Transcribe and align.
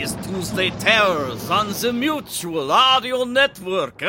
Is 0.00 0.16
Tuesday 0.26 0.70
Terrors 0.70 1.50
on 1.50 1.68
the 1.72 1.92
Mutual 1.92 2.72
Audio 2.72 3.24
Network. 3.24 3.98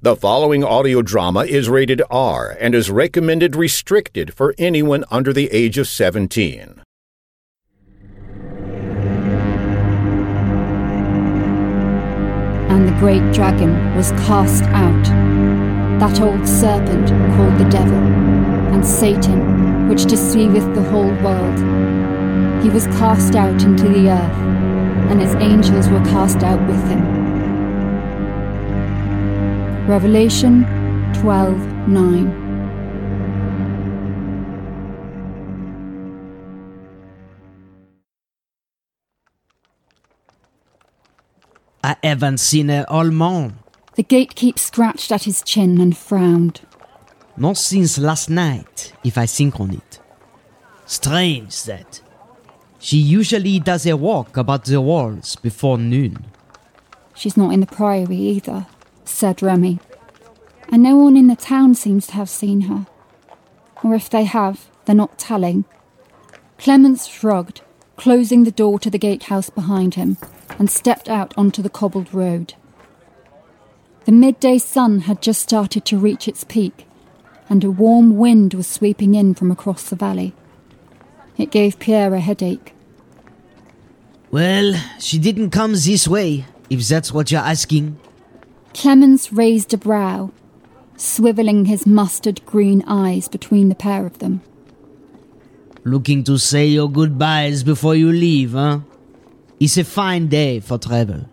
the 0.00 0.16
following 0.16 0.62
audio 0.62 1.00
drama 1.00 1.44
is 1.44 1.70
rated 1.70 2.02
R 2.10 2.54
and 2.60 2.74
is 2.74 2.90
recommended 2.90 3.56
restricted 3.56 4.34
for 4.34 4.54
anyone 4.58 5.06
under 5.10 5.32
the 5.32 5.50
age 5.50 5.78
of 5.78 5.88
17. 5.88 6.82
And 12.68 12.86
the 12.86 12.92
great 12.98 13.32
dragon 13.32 13.96
was 13.96 14.10
cast 14.12 14.64
out, 14.64 15.04
that 16.00 16.20
old 16.20 16.46
serpent 16.46 17.08
called 17.34 17.58
the 17.58 17.64
devil, 17.70 17.96
and 18.74 18.86
Satan 18.86 19.59
which 19.90 20.04
deceiveth 20.04 20.72
the 20.76 20.82
whole 20.84 21.12
world. 21.16 21.58
He 22.62 22.70
was 22.70 22.86
cast 22.98 23.34
out 23.34 23.60
into 23.64 23.88
the 23.88 24.08
earth, 24.08 24.36
and 25.10 25.20
his 25.20 25.34
angels 25.34 25.88
were 25.88 26.04
cast 26.04 26.44
out 26.44 26.60
with 26.68 26.80
him. 26.88 27.02
Revelation 29.88 30.62
12 31.14 31.88
9. 31.88 32.46
I 41.82 41.96
haven't 42.04 42.38
seen 42.38 42.68
her 42.68 42.84
all 42.88 43.10
morning. 43.10 43.58
The 43.96 44.04
gatekeep 44.04 44.56
scratched 44.60 45.10
at 45.10 45.24
his 45.24 45.42
chin 45.42 45.80
and 45.80 45.96
frowned. 45.96 46.60
Not 47.40 47.56
since 47.56 47.96
last 47.96 48.28
night, 48.28 48.92
if 49.02 49.16
I 49.16 49.24
think 49.24 49.58
on 49.60 49.70
it. 49.70 49.98
Strange 50.84 51.62
that. 51.64 52.02
She 52.78 52.98
usually 52.98 53.58
does 53.58 53.86
a 53.86 53.96
walk 53.96 54.36
about 54.36 54.66
the 54.66 54.78
walls 54.78 55.36
before 55.36 55.78
noon. 55.78 56.26
She's 57.14 57.38
not 57.38 57.54
in 57.54 57.60
the 57.60 57.66
priory 57.66 58.18
either, 58.18 58.66
said 59.06 59.40
Remy. 59.40 59.80
And 60.68 60.82
no 60.82 60.98
one 60.98 61.16
in 61.16 61.28
the 61.28 61.34
town 61.34 61.74
seems 61.74 62.08
to 62.08 62.12
have 62.12 62.28
seen 62.28 62.62
her. 62.62 62.86
Or 63.82 63.94
if 63.94 64.10
they 64.10 64.24
have, 64.24 64.68
they're 64.84 64.94
not 64.94 65.16
telling. 65.18 65.64
Clemens 66.58 67.06
shrugged, 67.06 67.62
closing 67.96 68.44
the 68.44 68.50
door 68.50 68.78
to 68.80 68.90
the 68.90 68.98
gatehouse 68.98 69.48
behind 69.48 69.94
him, 69.94 70.18
and 70.58 70.68
stepped 70.70 71.08
out 71.08 71.32
onto 71.38 71.62
the 71.62 71.70
cobbled 71.70 72.12
road. 72.12 72.52
The 74.04 74.12
midday 74.12 74.58
sun 74.58 75.00
had 75.00 75.22
just 75.22 75.40
started 75.40 75.86
to 75.86 75.96
reach 75.98 76.28
its 76.28 76.44
peak, 76.44 76.86
and 77.50 77.64
a 77.64 77.70
warm 77.70 78.16
wind 78.16 78.54
was 78.54 78.68
sweeping 78.68 79.16
in 79.16 79.34
from 79.34 79.50
across 79.50 79.90
the 79.90 79.96
valley. 79.96 80.32
It 81.36 81.50
gave 81.50 81.80
Pierre 81.80 82.14
a 82.14 82.20
headache. 82.20 82.72
Well, 84.30 84.80
she 85.00 85.18
didn't 85.18 85.50
come 85.50 85.72
this 85.72 86.06
way, 86.06 86.46
if 86.70 86.86
that's 86.86 87.12
what 87.12 87.32
you're 87.32 87.40
asking. 87.40 87.98
Clemens 88.72 89.32
raised 89.32 89.74
a 89.74 89.76
brow, 89.76 90.30
swiveling 90.96 91.66
his 91.66 91.86
mustard 91.86 92.46
green 92.46 92.84
eyes 92.86 93.26
between 93.26 93.68
the 93.68 93.74
pair 93.74 94.06
of 94.06 94.20
them. 94.20 94.42
Looking 95.82 96.22
to 96.24 96.38
say 96.38 96.66
your 96.66 96.88
goodbyes 96.88 97.64
before 97.64 97.96
you 97.96 98.12
leave, 98.12 98.52
huh? 98.52 98.80
It's 99.58 99.76
a 99.76 99.82
fine 99.82 100.28
day 100.28 100.60
for 100.60 100.78
travel, 100.78 101.26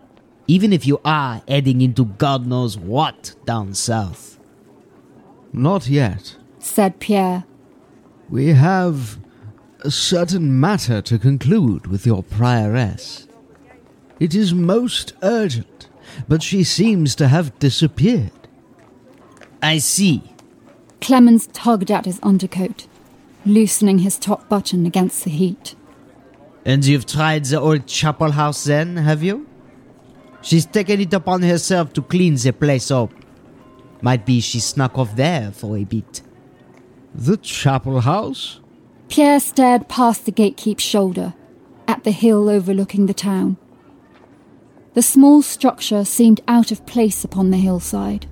even 0.48 0.72
if 0.72 0.84
you 0.84 1.00
are 1.04 1.42
heading 1.46 1.80
into 1.80 2.06
God 2.06 2.46
knows 2.46 2.76
what 2.76 3.36
down 3.44 3.74
south. 3.74 4.37
Not 5.52 5.88
yet, 5.88 6.36
said 6.58 7.00
Pierre. 7.00 7.44
We 8.28 8.48
have 8.48 9.18
a 9.80 9.90
certain 9.90 10.60
matter 10.60 11.00
to 11.02 11.18
conclude 11.18 11.86
with 11.86 12.04
your 12.04 12.22
prioress. 12.22 13.26
It 14.20 14.34
is 14.34 14.52
most 14.52 15.14
urgent, 15.22 15.88
but 16.28 16.42
she 16.42 16.64
seems 16.64 17.14
to 17.16 17.28
have 17.28 17.58
disappeared. 17.58 18.32
I 19.62 19.78
see. 19.78 20.22
Clemens 21.00 21.48
tugged 21.52 21.90
at 21.90 22.04
his 22.04 22.20
undercoat, 22.20 22.86
loosening 23.46 24.00
his 24.00 24.18
top 24.18 24.48
button 24.48 24.84
against 24.84 25.24
the 25.24 25.30
heat. 25.30 25.74
And 26.64 26.84
you've 26.84 27.06
tried 27.06 27.44
the 27.46 27.60
old 27.60 27.86
chapel 27.86 28.32
house 28.32 28.64
then, 28.64 28.96
have 28.96 29.22
you? 29.22 29.46
She's 30.42 30.66
taken 30.66 31.00
it 31.00 31.14
upon 31.14 31.42
herself 31.42 31.92
to 31.94 32.02
clean 32.02 32.34
the 32.34 32.52
place 32.52 32.90
up. 32.90 33.10
Might 34.00 34.24
be 34.24 34.40
she 34.40 34.60
snuck 34.60 34.96
off 34.96 35.16
there 35.16 35.50
for 35.52 35.76
a 35.76 35.84
bit. 35.84 36.22
The 37.14 37.36
chapel 37.36 38.00
house? 38.00 38.60
Pierre 39.08 39.40
stared 39.40 39.88
past 39.88 40.24
the 40.24 40.32
gatekeep's 40.32 40.84
shoulder, 40.84 41.34
at 41.86 42.04
the 42.04 42.10
hill 42.10 42.48
overlooking 42.48 43.06
the 43.06 43.14
town. 43.14 43.56
The 44.94 45.02
small 45.02 45.42
structure 45.42 46.04
seemed 46.04 46.40
out 46.46 46.70
of 46.70 46.86
place 46.86 47.24
upon 47.24 47.50
the 47.50 47.56
hillside, 47.56 48.26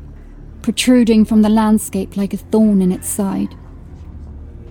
protruding 0.62 1.25
from 1.25 1.43
the 1.43 1.49
landscape 1.49 2.16
like 2.16 2.34
a 2.34 2.38
thorn 2.38 2.82
in 2.82 2.93
its 2.93 3.09
side. 3.09 3.55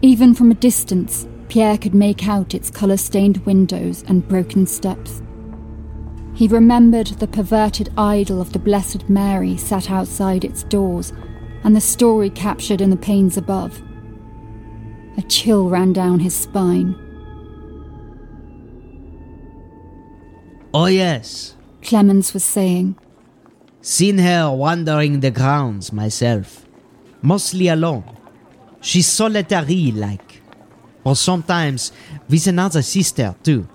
Even 0.02 0.36
from 0.36 0.52
a 0.52 0.56
distance, 0.56 1.28
Pierre 1.50 1.78
could 1.78 1.96
make 1.96 2.28
out 2.28 2.54
its 2.54 2.70
colour 2.70 2.98
stained 2.98 3.38
windows 3.46 4.04
and 4.08 4.28
broken 4.28 4.68
steps. 4.68 5.22
He 6.36 6.50
remembered 6.50 7.08
the 7.08 7.28
perverted 7.28 7.90
idol 7.98 8.42
of 8.42 8.52
the 8.52 8.60
Blessed 8.60 9.08
Mary 9.10 9.56
sat 9.56 9.90
outside 9.90 10.44
its 10.44 10.64
doors, 10.64 11.14
and 11.64 11.74
the 11.74 11.80
story 11.82 12.30
captured 12.30 12.82
in 12.82 12.90
the 12.90 12.98
panes 12.98 13.38
above. 13.38 13.82
A 15.18 15.22
chill 15.22 15.70
ran 15.70 15.94
down 15.94 16.20
his 16.20 16.36
spine. 16.36 16.94
Oh, 20.74 20.88
yes, 20.88 21.56
Clemens 21.82 22.34
was 22.34 22.44
saying. 22.44 22.98
Seen 23.80 24.18
her 24.18 24.52
wandering 24.52 25.22
the 25.22 25.32
grounds 25.32 25.94
myself, 25.94 26.68
mostly 27.22 27.70
alone. 27.70 28.04
She's 28.82 29.08
solitary 29.08 29.94
like, 29.94 30.42
or 31.06 31.16
sometimes 31.16 31.94
with 32.28 32.46
another 32.48 32.82
sister 32.82 33.36
too. 33.42 33.70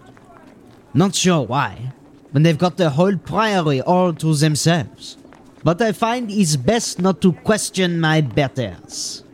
Not 0.92 1.14
sure 1.14 1.46
why 1.46 1.89
when 2.32 2.42
they've 2.42 2.58
got 2.58 2.76
the 2.76 2.90
whole 2.90 3.16
priory 3.16 3.80
all 3.80 4.12
to 4.14 4.34
themselves. 4.34 5.16
But 5.62 5.82
I 5.82 5.92
find 5.92 6.30
it's 6.30 6.56
best 6.56 7.00
not 7.00 7.20
to 7.22 7.32
question 7.32 8.00
my 8.00 8.20
betters. 8.20 9.24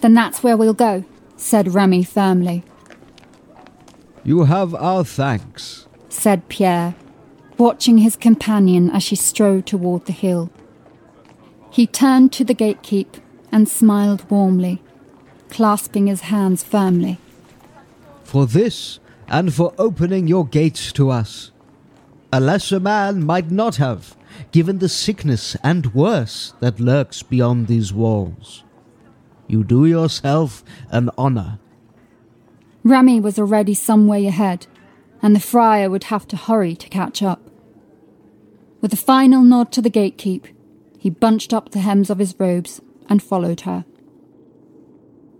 Then 0.00 0.14
that's 0.14 0.42
where 0.42 0.56
we'll 0.56 0.74
go, 0.74 1.04
said 1.36 1.74
Remy 1.74 2.04
firmly. 2.04 2.64
You 4.24 4.44
have 4.44 4.74
our 4.74 5.04
thanks, 5.04 5.86
said 6.08 6.48
Pierre, 6.48 6.94
watching 7.58 7.98
his 7.98 8.16
companion 8.16 8.90
as 8.90 9.02
she 9.02 9.16
strode 9.16 9.66
toward 9.66 10.06
the 10.06 10.12
hill. 10.12 10.50
He 11.70 11.86
turned 11.86 12.32
to 12.32 12.44
the 12.44 12.54
gatekeep 12.54 13.20
and 13.50 13.68
smiled 13.68 14.28
warmly, 14.30 14.82
clasping 15.50 16.06
his 16.06 16.22
hands 16.22 16.62
firmly. 16.62 17.18
For 18.24 18.46
this, 18.46 18.98
and 19.28 19.54
for 19.54 19.72
opening 19.78 20.26
your 20.26 20.46
gates 20.46 20.92
to 20.92 21.10
us, 21.10 21.51
a 22.32 22.40
lesser 22.40 22.80
man 22.80 23.24
might 23.24 23.50
not 23.50 23.76
have, 23.76 24.16
given 24.52 24.78
the 24.78 24.88
sickness 24.88 25.54
and 25.62 25.94
worse 25.94 26.54
that 26.60 26.80
lurks 26.80 27.22
beyond 27.22 27.66
these 27.66 27.92
walls. 27.92 28.64
You 29.46 29.62
do 29.62 29.84
yourself 29.84 30.64
an 30.90 31.10
honor. 31.18 31.58
Remy 32.84 33.20
was 33.20 33.38
already 33.38 33.74
some 33.74 34.06
way 34.06 34.26
ahead, 34.26 34.66
and 35.20 35.36
the 35.36 35.40
friar 35.40 35.90
would 35.90 36.04
have 36.04 36.26
to 36.28 36.36
hurry 36.36 36.74
to 36.74 36.88
catch 36.88 37.22
up. 37.22 37.50
With 38.80 38.94
a 38.94 38.96
final 38.96 39.42
nod 39.42 39.70
to 39.72 39.82
the 39.82 39.90
gatekeep, 39.90 40.46
he 40.98 41.10
bunched 41.10 41.52
up 41.52 41.70
the 41.70 41.80
hems 41.80 42.08
of 42.08 42.18
his 42.18 42.34
robes 42.38 42.80
and 43.08 43.22
followed 43.22 43.60
her. 43.62 43.84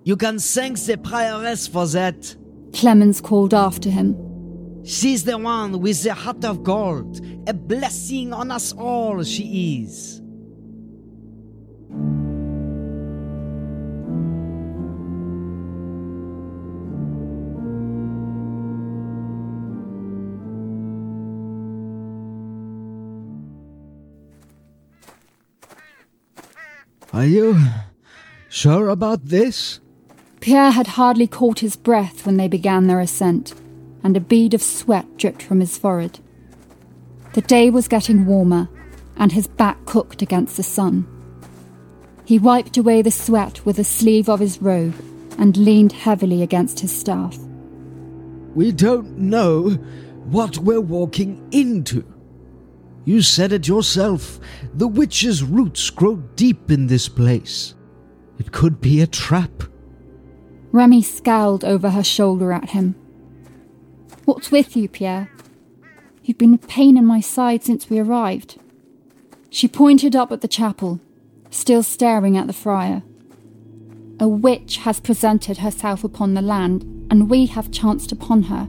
You 0.04 0.16
can 0.16 0.38
thank 0.38 0.78
the 0.80 0.96
prioress 0.98 1.68
for 1.68 1.86
that, 1.86 2.36
Clemens 2.74 3.20
called 3.20 3.54
after 3.54 3.88
him. 3.88 4.31
She's 4.84 5.22
the 5.24 5.38
one 5.38 5.80
with 5.80 6.02
the 6.02 6.12
heart 6.12 6.44
of 6.44 6.64
gold, 6.64 7.20
a 7.46 7.54
blessing 7.54 8.32
on 8.32 8.50
us 8.50 8.72
all, 8.72 9.22
she 9.22 9.82
is. 9.84 10.20
Are 27.12 27.26
you 27.26 27.56
sure 28.48 28.88
about 28.88 29.26
this? 29.26 29.78
Pierre 30.40 30.72
had 30.72 30.88
hardly 30.88 31.28
caught 31.28 31.60
his 31.60 31.76
breath 31.76 32.26
when 32.26 32.36
they 32.36 32.48
began 32.48 32.88
their 32.88 32.98
ascent 32.98 33.54
and 34.02 34.16
a 34.16 34.20
bead 34.20 34.54
of 34.54 34.62
sweat 34.62 35.16
dripped 35.16 35.42
from 35.42 35.60
his 35.60 35.78
forehead. 35.78 36.20
The 37.34 37.40
day 37.40 37.70
was 37.70 37.88
getting 37.88 38.26
warmer, 38.26 38.68
and 39.16 39.32
his 39.32 39.46
back 39.46 39.84
cooked 39.84 40.22
against 40.22 40.56
the 40.56 40.62
sun. 40.62 41.06
He 42.24 42.38
wiped 42.38 42.76
away 42.76 43.02
the 43.02 43.10
sweat 43.10 43.64
with 43.64 43.76
the 43.76 43.84
sleeve 43.84 44.28
of 44.28 44.40
his 44.40 44.60
robe 44.60 44.94
and 45.38 45.56
leaned 45.56 45.92
heavily 45.92 46.42
against 46.42 46.80
his 46.80 46.96
staff. 46.96 47.38
We 48.54 48.70
don't 48.70 49.18
know 49.18 49.70
what 50.24 50.58
we're 50.58 50.80
walking 50.80 51.46
into. 51.52 52.04
You 53.04 53.22
said 53.22 53.52
it 53.52 53.66
yourself. 53.66 54.38
The 54.74 54.86
witch's 54.86 55.42
roots 55.42 55.90
grow 55.90 56.16
deep 56.36 56.70
in 56.70 56.86
this 56.86 57.08
place. 57.08 57.74
It 58.38 58.52
could 58.52 58.80
be 58.80 59.00
a 59.00 59.06
trap. 59.06 59.64
Remy 60.70 61.02
scowled 61.02 61.64
over 61.64 61.90
her 61.90 62.04
shoulder 62.04 62.52
at 62.52 62.70
him. 62.70 62.94
What's 64.24 64.52
with 64.52 64.76
you, 64.76 64.88
Pierre? 64.88 65.28
You've 66.22 66.38
been 66.38 66.54
a 66.54 66.58
pain 66.58 66.96
in 66.96 67.04
my 67.04 67.20
side 67.20 67.64
since 67.64 67.90
we 67.90 67.98
arrived. 67.98 68.56
She 69.50 69.66
pointed 69.66 70.14
up 70.14 70.30
at 70.30 70.42
the 70.42 70.48
chapel, 70.48 71.00
still 71.50 71.82
staring 71.82 72.36
at 72.36 72.46
the 72.46 72.52
friar. 72.52 73.02
A 74.20 74.28
witch 74.28 74.76
has 74.78 75.00
presented 75.00 75.58
herself 75.58 76.04
upon 76.04 76.34
the 76.34 76.42
land, 76.42 76.82
and 77.10 77.28
we 77.28 77.46
have 77.46 77.72
chanced 77.72 78.12
upon 78.12 78.44
her. 78.44 78.68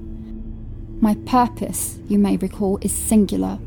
My 1.00 1.14
purpose, 1.28 2.00
you 2.08 2.18
may 2.18 2.36
recall, 2.38 2.80
is 2.82 2.92
singular. 2.92 3.60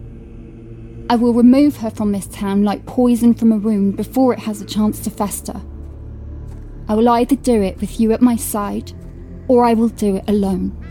I 1.09 1.15
will 1.15 1.35
remove 1.35 1.77
her 1.77 1.91
from 1.91 2.11
this 2.11 2.27
town 2.27 2.65
like 2.65 2.85
poison 2.85 3.33
from 3.33 3.53
a 3.53 3.57
wound 3.57 3.97
before 3.97 4.33
it 4.33 4.41
has 4.41 4.61
a 4.61 4.67
chance 4.67 4.99
to 5.01 5.11
fester. 5.11 5.61
I 6.89 6.97
will 6.97 7.09
either 7.11 7.37
do 7.37 7.63
it 7.63 7.81
with 7.81 8.01
you 8.01 8.11
at 8.11 8.21
my 8.21 8.35
side, 8.35 8.93
or 9.47 9.65
I 9.65 9.75
will 9.75 9.89
do 9.89 10.17
it 10.17 10.25
alone. 10.29 10.83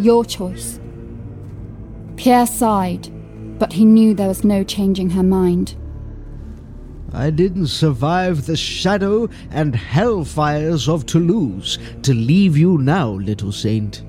Your 0.00 0.24
choice. 0.24 0.80
Pierre 2.16 2.46
sighed, 2.46 3.10
but 3.58 3.74
he 3.74 3.84
knew 3.84 4.14
there 4.14 4.28
was 4.28 4.44
no 4.44 4.64
changing 4.64 5.10
her 5.10 5.22
mind. 5.22 5.74
I 7.12 7.28
didn't 7.28 7.66
survive 7.66 8.46
the 8.46 8.56
shadow 8.56 9.28
and 9.50 9.74
hellfires 9.74 10.88
of 10.88 11.04
Toulouse 11.04 11.78
to 12.02 12.14
leave 12.14 12.56
you 12.56 12.78
now, 12.78 13.10
little 13.10 13.52
saint. 13.52 14.02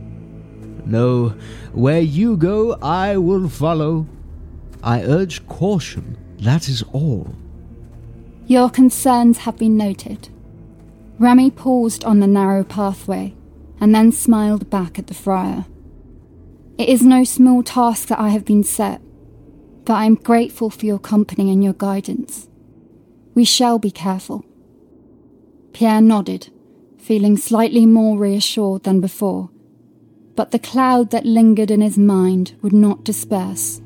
No, 0.86 1.36
where 1.74 2.00
you 2.00 2.38
go, 2.38 2.78
I 2.82 3.18
will 3.18 3.50
follow. 3.50 4.08
I 4.82 5.04
urge 5.04 5.46
caution, 5.48 6.18
that 6.40 6.70
is 6.70 6.84
all. 6.94 7.36
Your 8.48 8.70
concerns 8.70 9.40
have 9.40 9.58
been 9.58 9.76
noted. 9.76 10.30
Remy 11.20 11.52
paused 11.52 12.06
on 12.06 12.22
the 12.22 12.28
narrow 12.28 12.64
pathway 12.64 13.34
and 13.82 13.94
then 13.94 14.14
smiled 14.14 14.70
back 14.70 14.98
at 14.98 15.08
the 15.08 15.14
friar. 15.14 15.66
It 16.82 16.90
is 16.90 17.04
no 17.04 17.24
small 17.24 17.62
task 17.62 18.08
that 18.08 18.20
I 18.20 18.30
have 18.30 18.44
been 18.44 18.64
set, 18.64 19.02
but 19.86 19.94
I 19.94 20.06
am 20.06 20.16
grateful 20.16 20.72
for 20.72 20.88
your 20.88 20.98
company 20.98 21.52
and 21.52 21.64
your 21.64 21.74
guidance. 21.74 22.50
We 23.36 23.46
shall 23.46 23.78
be 23.78 23.92
careful. 23.92 24.44
Pierre 25.74 26.02
nodded, 26.02 26.50
feeling 26.98 27.38
slightly 27.38 27.86
more 27.86 28.18
reassured 28.18 28.82
than 28.82 29.00
before, 29.00 29.52
but 30.36 30.50
the 30.50 30.58
cloud 30.58 31.12
that 31.12 31.24
lingered 31.24 31.70
in 31.70 31.82
his 31.82 32.00
mind 32.00 32.56
would 32.64 32.74
not 32.74 33.04
disperse. 33.04 33.80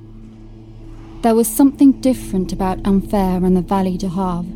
There 1.21 1.35
was 1.35 1.49
something 1.49 1.99
different 1.99 2.53
about 2.53 2.87
Enfer 2.87 3.45
and 3.45 3.57
the 3.57 3.61
Valley 3.61 3.97
de 3.97 4.07
Havre. 4.07 4.47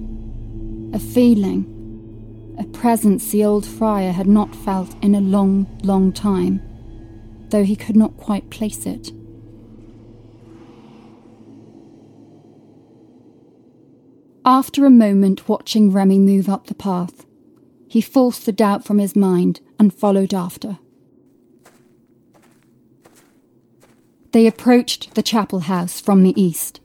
A 0.93 0.99
feeling, 0.99 2.55
a 2.57 2.63
presence 2.63 3.31
the 3.31 3.43
old 3.43 3.65
friar 3.65 4.13
had 4.13 4.27
not 4.27 4.55
felt 4.55 4.95
in 5.03 5.13
a 5.13 5.19
long, 5.19 5.67
long 5.83 6.13
time, 6.13 6.61
though 7.49 7.63
he 7.63 7.75
could 7.75 7.95
not 7.95 8.17
quite 8.17 8.49
place 8.49 8.85
it. 8.85 9.11
After 14.45 14.85
a 14.85 14.89
moment 14.89 15.47
watching 15.47 15.91
Remy 15.91 16.19
move 16.19 16.49
up 16.49 16.67
the 16.67 16.73
path, 16.73 17.25
he 17.87 18.01
forced 18.01 18.45
the 18.45 18.51
doubt 18.51 18.85
from 18.85 18.97
his 18.97 19.15
mind 19.15 19.61
and 19.77 19.93
followed 19.93 20.33
after. 20.33 20.79
They 24.31 24.47
approached 24.47 25.15
the 25.15 25.23
chapel 25.23 25.61
house 25.61 25.99
from 25.99 26.23
the 26.23 26.39
east, 26.39 26.79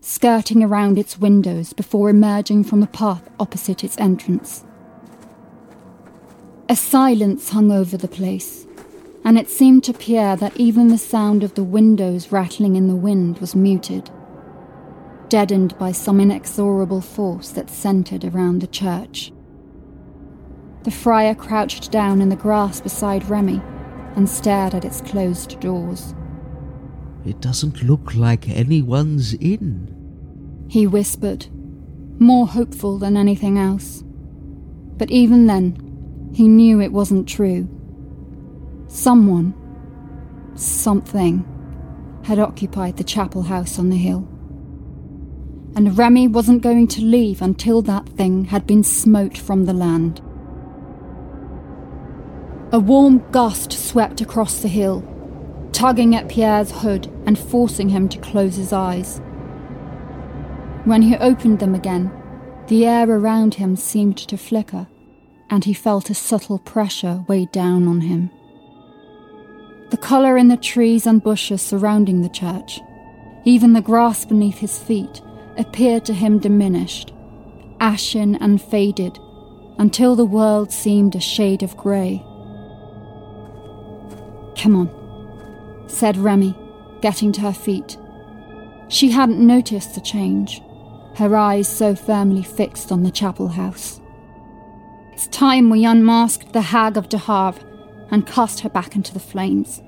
skirting 0.00 0.62
around 0.62 0.98
its 0.98 1.18
windows 1.18 1.72
before 1.72 2.10
emerging 2.10 2.64
from 2.64 2.80
the 2.80 2.86
path 2.86 3.28
opposite 3.38 3.84
its 3.84 3.98
entrance. 3.98 4.64
A 6.68 6.76
silence 6.76 7.50
hung 7.50 7.70
over 7.70 7.96
the 7.96 8.08
place, 8.08 8.66
and 9.24 9.38
it 9.38 9.48
seemed 9.48 9.84
to 9.84 9.92
Pierre 9.92 10.36
that 10.36 10.56
even 10.56 10.88
the 10.88 10.98
sound 10.98 11.42
of 11.42 11.54
the 11.54 11.64
windows 11.64 12.32
rattling 12.32 12.76
in 12.76 12.88
the 12.88 12.96
wind 12.96 13.38
was 13.38 13.54
muted 13.54 14.10
deadened 15.30 15.78
by 15.78 15.92
some 15.92 16.20
inexorable 16.20 17.00
force 17.00 17.50
that 17.50 17.70
centered 17.70 18.24
around 18.24 18.60
the 18.60 18.66
church. 18.66 19.32
The 20.82 20.90
friar 20.90 21.34
crouched 21.34 21.90
down 21.90 22.20
in 22.20 22.28
the 22.28 22.36
grass 22.36 22.80
beside 22.80 23.30
Remy 23.30 23.62
and 24.16 24.28
stared 24.28 24.74
at 24.74 24.84
its 24.84 25.00
closed 25.00 25.60
doors. 25.60 26.14
It 27.24 27.40
doesn't 27.40 27.82
look 27.82 28.14
like 28.14 28.48
anyone's 28.48 29.34
in, 29.34 30.66
he 30.68 30.86
whispered, 30.86 31.46
more 32.20 32.46
hopeful 32.46 32.98
than 32.98 33.16
anything 33.16 33.56
else. 33.56 34.02
But 34.96 35.10
even 35.10 35.46
then, 35.46 36.30
he 36.34 36.48
knew 36.48 36.80
it 36.80 36.92
wasn't 36.92 37.28
true. 37.28 37.68
Someone, 38.90 39.54
something, 40.54 41.46
had 42.24 42.38
occupied 42.38 42.98
the 42.98 43.04
chapel 43.04 43.42
house 43.42 43.78
on 43.78 43.88
the 43.88 43.96
hill 43.96 44.28
and 45.76 45.96
Remy 45.96 46.28
wasn't 46.28 46.62
going 46.62 46.88
to 46.88 47.02
leave 47.02 47.40
until 47.40 47.82
that 47.82 48.08
thing 48.08 48.46
had 48.46 48.66
been 48.66 48.82
smote 48.82 49.38
from 49.38 49.64
the 49.64 49.72
land. 49.72 50.20
A 52.72 52.78
warm 52.78 53.24
gust 53.30 53.72
swept 53.72 54.20
across 54.20 54.60
the 54.60 54.68
hill, 54.68 55.02
tugging 55.72 56.14
at 56.14 56.28
Pierre's 56.28 56.70
hood 56.70 57.06
and 57.26 57.38
forcing 57.38 57.88
him 57.88 58.08
to 58.08 58.18
close 58.18 58.56
his 58.56 58.72
eyes. 58.72 59.20
When 60.84 61.02
he 61.02 61.16
opened 61.16 61.58
them 61.58 61.74
again, 61.74 62.10
the 62.68 62.86
air 62.86 63.08
around 63.08 63.54
him 63.54 63.76
seemed 63.76 64.16
to 64.18 64.36
flicker, 64.36 64.86
and 65.48 65.64
he 65.64 65.74
felt 65.74 66.10
a 66.10 66.14
subtle 66.14 66.58
pressure 66.58 67.24
weigh 67.26 67.46
down 67.46 67.88
on 67.88 68.02
him. 68.02 68.30
The 69.90 69.96
colour 69.96 70.36
in 70.36 70.46
the 70.46 70.56
trees 70.56 71.04
and 71.04 71.20
bushes 71.20 71.60
surrounding 71.60 72.22
the 72.22 72.28
church, 72.28 72.80
even 73.44 73.72
the 73.72 73.80
grass 73.80 74.24
beneath 74.24 74.58
his 74.58 74.78
feet, 74.78 75.20
appeared 75.58 76.04
to 76.04 76.14
him 76.14 76.38
diminished, 76.38 77.12
ashen 77.80 78.36
and 78.36 78.62
faded, 78.62 79.18
until 79.78 80.14
the 80.14 80.24
world 80.24 80.70
seemed 80.70 81.16
a 81.16 81.20
shade 81.20 81.64
of 81.64 81.76
grey. 81.76 82.22
Come 84.56 84.76
on, 84.76 85.84
said 85.88 86.16
Remy, 86.16 86.54
getting 87.00 87.32
to 87.32 87.40
her 87.40 87.52
feet. 87.52 87.98
She 88.88 89.10
hadn't 89.10 89.44
noticed 89.44 89.96
the 89.96 90.00
change, 90.00 90.62
her 91.16 91.34
eyes 91.36 91.66
so 91.66 91.96
firmly 91.96 92.44
fixed 92.44 92.92
on 92.92 93.02
the 93.02 93.10
chapel 93.10 93.48
house. 93.48 94.00
It's 95.12 95.26
time 95.26 95.68
we 95.68 95.84
unmasked 95.84 96.52
the 96.52 96.60
hag 96.60 96.96
of 96.96 97.08
De 97.08 97.18
Havre 97.18 97.69
and 98.10 98.26
cast 98.26 98.60
her 98.60 98.68
back 98.68 98.96
into 98.96 99.12
the 99.12 99.20
flames. 99.20 99.82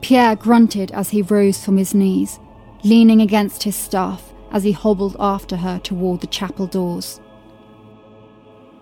Pierre 0.00 0.36
grunted 0.36 0.90
as 0.92 1.10
he 1.10 1.22
rose 1.22 1.64
from 1.64 1.76
his 1.76 1.94
knees, 1.94 2.38
leaning 2.84 3.20
against 3.20 3.64
his 3.64 3.76
staff 3.76 4.32
as 4.50 4.64
he 4.64 4.72
hobbled 4.72 5.16
after 5.18 5.56
her 5.56 5.78
toward 5.80 6.20
the 6.20 6.26
chapel 6.26 6.66
doors. 6.66 7.20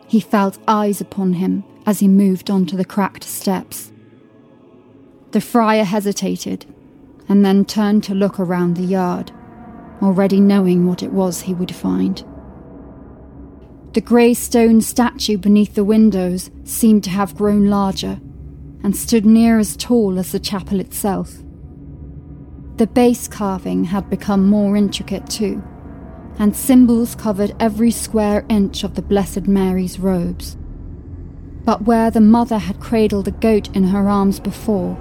He 0.07 0.21
felt 0.21 0.59
eyes 0.69 1.01
upon 1.01 1.35
him 1.35 1.65
as 1.85 2.01
he 2.01 2.09
moved 2.09 2.51
onto 2.51 2.77
the 2.77 2.85
cracked 2.85 3.25
steps. 3.25 3.93
The 5.33 5.41
friar 5.41 5.85
hesitated 5.85 6.67
and 7.29 7.45
then 7.45 7.65
turned 7.65 8.05
to 8.05 8.15
look 8.15 8.39
around 8.39 8.77
the 8.77 8.85
yard, 8.85 9.33
already 10.01 10.41
knowing 10.41 10.87
what 10.87 11.03
it 11.03 11.13
was 11.13 11.43
he 11.43 11.55
would 11.55 11.75
find. 11.75 12.25
The 13.95 14.01
grey 14.01 14.35
stone 14.35 14.81
statue 14.83 15.39
beneath 15.39 15.75
the 15.75 15.85
windows 15.85 16.51
seemed 16.65 17.03
to 17.05 17.11
have 17.11 17.35
grown 17.35 17.67
larger 17.67 18.21
and 18.83 18.97
stood 18.97 19.27
near 19.27 19.59
as 19.59 19.77
tall 19.77 20.19
as 20.19 20.33
the 20.33 20.41
chapel 20.41 20.81
itself. 20.81 21.33
The 22.77 22.87
base 22.87 23.27
carving 23.27 23.85
had 23.85 24.11
become 24.11 24.49
more 24.49 24.77
intricate 24.77 25.29
too, 25.29 25.63
and 26.39 26.55
symbols 26.55 27.15
covered 27.15 27.57
every 27.59 27.91
square 27.91 28.45
inch 28.49 28.85
of 28.85 28.95
the 28.95 29.03
Blessed 29.03 29.47
Mary's 29.47 29.99
robes. 29.99 30.57
But 31.65 31.83
where 31.83 32.11
the 32.11 32.21
mother 32.21 32.59
had 32.59 32.81
cradled 32.81 33.29
a 33.29 33.33
goat 33.33 33.75
in 33.75 33.85
her 33.85 34.09
arms 34.09 34.39
before, 34.39 34.97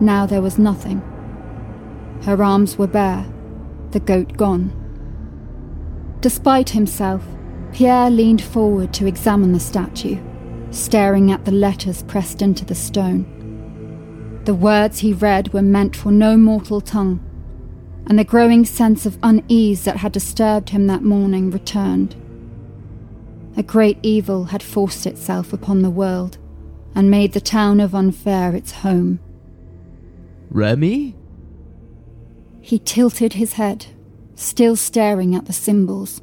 now 0.00 0.26
there 0.26 0.42
was 0.42 0.58
nothing. 0.58 1.00
Her 2.22 2.42
arms 2.42 2.78
were 2.78 2.86
bare, 2.86 3.26
the 3.90 4.00
goat 4.00 4.36
gone. 4.36 4.72
Despite 6.20 6.70
himself, 6.70 7.22
Pierre 7.72 8.10
leaned 8.10 8.42
forward 8.42 8.94
to 8.94 9.06
examine 9.06 9.52
the 9.52 9.60
statue, 9.60 10.18
staring 10.70 11.30
at 11.30 11.44
the 11.44 11.52
letters 11.52 12.02
pressed 12.04 12.42
into 12.42 12.64
the 12.64 12.74
stone. 12.74 14.42
The 14.44 14.54
words 14.54 15.00
he 15.00 15.12
read 15.12 15.52
were 15.52 15.62
meant 15.62 15.96
for 15.96 16.12
no 16.12 16.36
mortal 16.36 16.80
tongue, 16.80 17.20
and 18.06 18.18
the 18.18 18.24
growing 18.24 18.64
sense 18.64 19.04
of 19.04 19.18
unease 19.22 19.84
that 19.84 19.96
had 19.96 20.12
disturbed 20.12 20.70
him 20.70 20.86
that 20.86 21.02
morning 21.02 21.50
returned. 21.50 22.14
A 23.56 23.62
great 23.62 23.98
evil 24.02 24.44
had 24.44 24.62
forced 24.62 25.06
itself 25.06 25.52
upon 25.52 25.82
the 25.82 25.90
world 25.90 26.38
and 26.94 27.10
made 27.10 27.32
the 27.32 27.40
town 27.40 27.80
of 27.80 27.94
Enfer 27.94 28.54
its 28.54 28.72
home. 28.72 29.18
Remy? 30.50 31.14
He 32.60 32.78
tilted 32.78 33.34
his 33.34 33.54
head, 33.54 33.86
still 34.34 34.76
staring 34.76 35.34
at 35.34 35.46
the 35.46 35.52
symbols. 35.52 36.22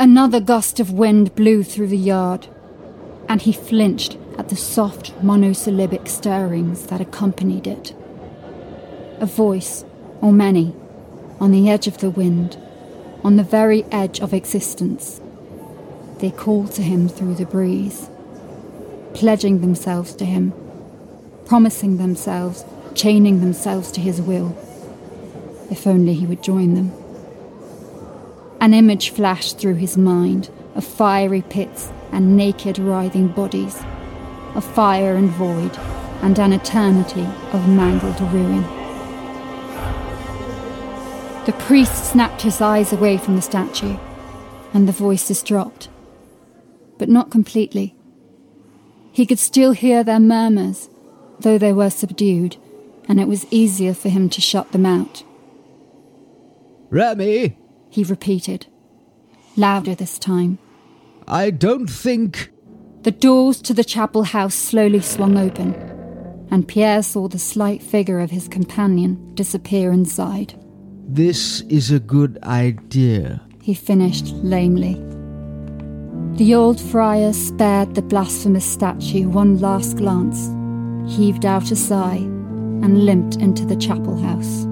Another 0.00 0.40
gust 0.40 0.80
of 0.80 0.92
wind 0.92 1.34
blew 1.34 1.62
through 1.62 1.88
the 1.88 1.96
yard, 1.96 2.48
and 3.32 3.40
he 3.40 3.52
flinched 3.54 4.18
at 4.36 4.50
the 4.50 4.56
soft 4.56 5.14
monosyllabic 5.22 6.06
stirrings 6.06 6.88
that 6.88 7.00
accompanied 7.00 7.66
it. 7.66 7.94
A 9.20 9.24
voice, 9.24 9.86
or 10.20 10.30
many, 10.30 10.74
on 11.40 11.50
the 11.50 11.70
edge 11.70 11.86
of 11.86 11.96
the 11.96 12.10
wind, 12.10 12.58
on 13.24 13.36
the 13.36 13.42
very 13.42 13.84
edge 13.84 14.20
of 14.20 14.34
existence. 14.34 15.18
They 16.18 16.30
called 16.30 16.72
to 16.72 16.82
him 16.82 17.08
through 17.08 17.36
the 17.36 17.46
breeze, 17.46 18.10
pledging 19.14 19.62
themselves 19.62 20.14
to 20.16 20.26
him, 20.26 20.52
promising 21.46 21.96
themselves, 21.96 22.66
chaining 22.94 23.40
themselves 23.40 23.90
to 23.92 24.02
his 24.02 24.20
will. 24.20 24.54
If 25.70 25.86
only 25.86 26.12
he 26.12 26.26
would 26.26 26.42
join 26.42 26.74
them. 26.74 26.92
An 28.60 28.74
image 28.74 29.08
flashed 29.08 29.58
through 29.58 29.76
his 29.76 29.96
mind 29.96 30.50
of 30.74 30.84
fiery 30.84 31.40
pits 31.40 31.90
and 32.12 32.36
naked 32.36 32.78
writhing 32.78 33.28
bodies 33.28 33.82
of 34.54 34.64
fire 34.64 35.16
and 35.16 35.30
void, 35.30 35.76
and 36.22 36.38
an 36.38 36.52
eternity 36.52 37.26
of 37.52 37.68
mangled 37.68 38.20
ruin. 38.32 38.62
The 41.46 41.54
priest 41.58 42.12
snapped 42.12 42.42
his 42.42 42.60
eyes 42.60 42.92
away 42.92 43.16
from 43.16 43.34
the 43.34 43.42
statue, 43.42 43.96
and 44.72 44.86
the 44.86 44.92
voices 44.92 45.42
dropped. 45.42 45.88
But 46.98 47.08
not 47.08 47.30
completely. 47.30 47.96
He 49.10 49.26
could 49.26 49.40
still 49.40 49.72
hear 49.72 50.04
their 50.04 50.20
murmurs, 50.20 50.88
though 51.40 51.58
they 51.58 51.72
were 51.72 51.90
subdued, 51.90 52.56
and 53.08 53.18
it 53.18 53.26
was 53.26 53.46
easier 53.50 53.94
for 53.94 54.08
him 54.08 54.28
to 54.30 54.40
shut 54.40 54.70
them 54.72 54.86
out. 54.86 55.24
Remy, 56.90 57.56
he 57.90 58.04
repeated, 58.04 58.66
louder 59.56 59.94
this 59.94 60.18
time. 60.18 60.58
I 61.28 61.50
don't 61.50 61.88
think. 61.88 62.50
The 63.02 63.10
doors 63.10 63.60
to 63.62 63.74
the 63.74 63.84
chapel 63.84 64.22
house 64.22 64.54
slowly 64.54 65.00
swung 65.00 65.36
open, 65.36 65.74
and 66.50 66.68
Pierre 66.68 67.02
saw 67.02 67.26
the 67.26 67.38
slight 67.38 67.82
figure 67.82 68.20
of 68.20 68.30
his 68.30 68.46
companion 68.46 69.34
disappear 69.34 69.92
inside. 69.92 70.54
This 71.08 71.62
is 71.62 71.90
a 71.90 71.98
good 71.98 72.38
idea, 72.44 73.42
he 73.60 73.74
finished 73.74 74.28
lamely. 74.36 74.94
The 76.36 76.54
old 76.54 76.80
friar 76.80 77.32
spared 77.32 77.94
the 77.94 78.02
blasphemous 78.02 78.64
statue 78.64 79.28
one 79.28 79.58
last 79.58 79.96
glance, 79.96 80.48
heaved 81.12 81.44
out 81.44 81.70
a 81.70 81.76
sigh, 81.76 82.16
and 82.82 83.04
limped 83.04 83.36
into 83.36 83.66
the 83.66 83.76
chapel 83.76 84.16
house. 84.16 84.66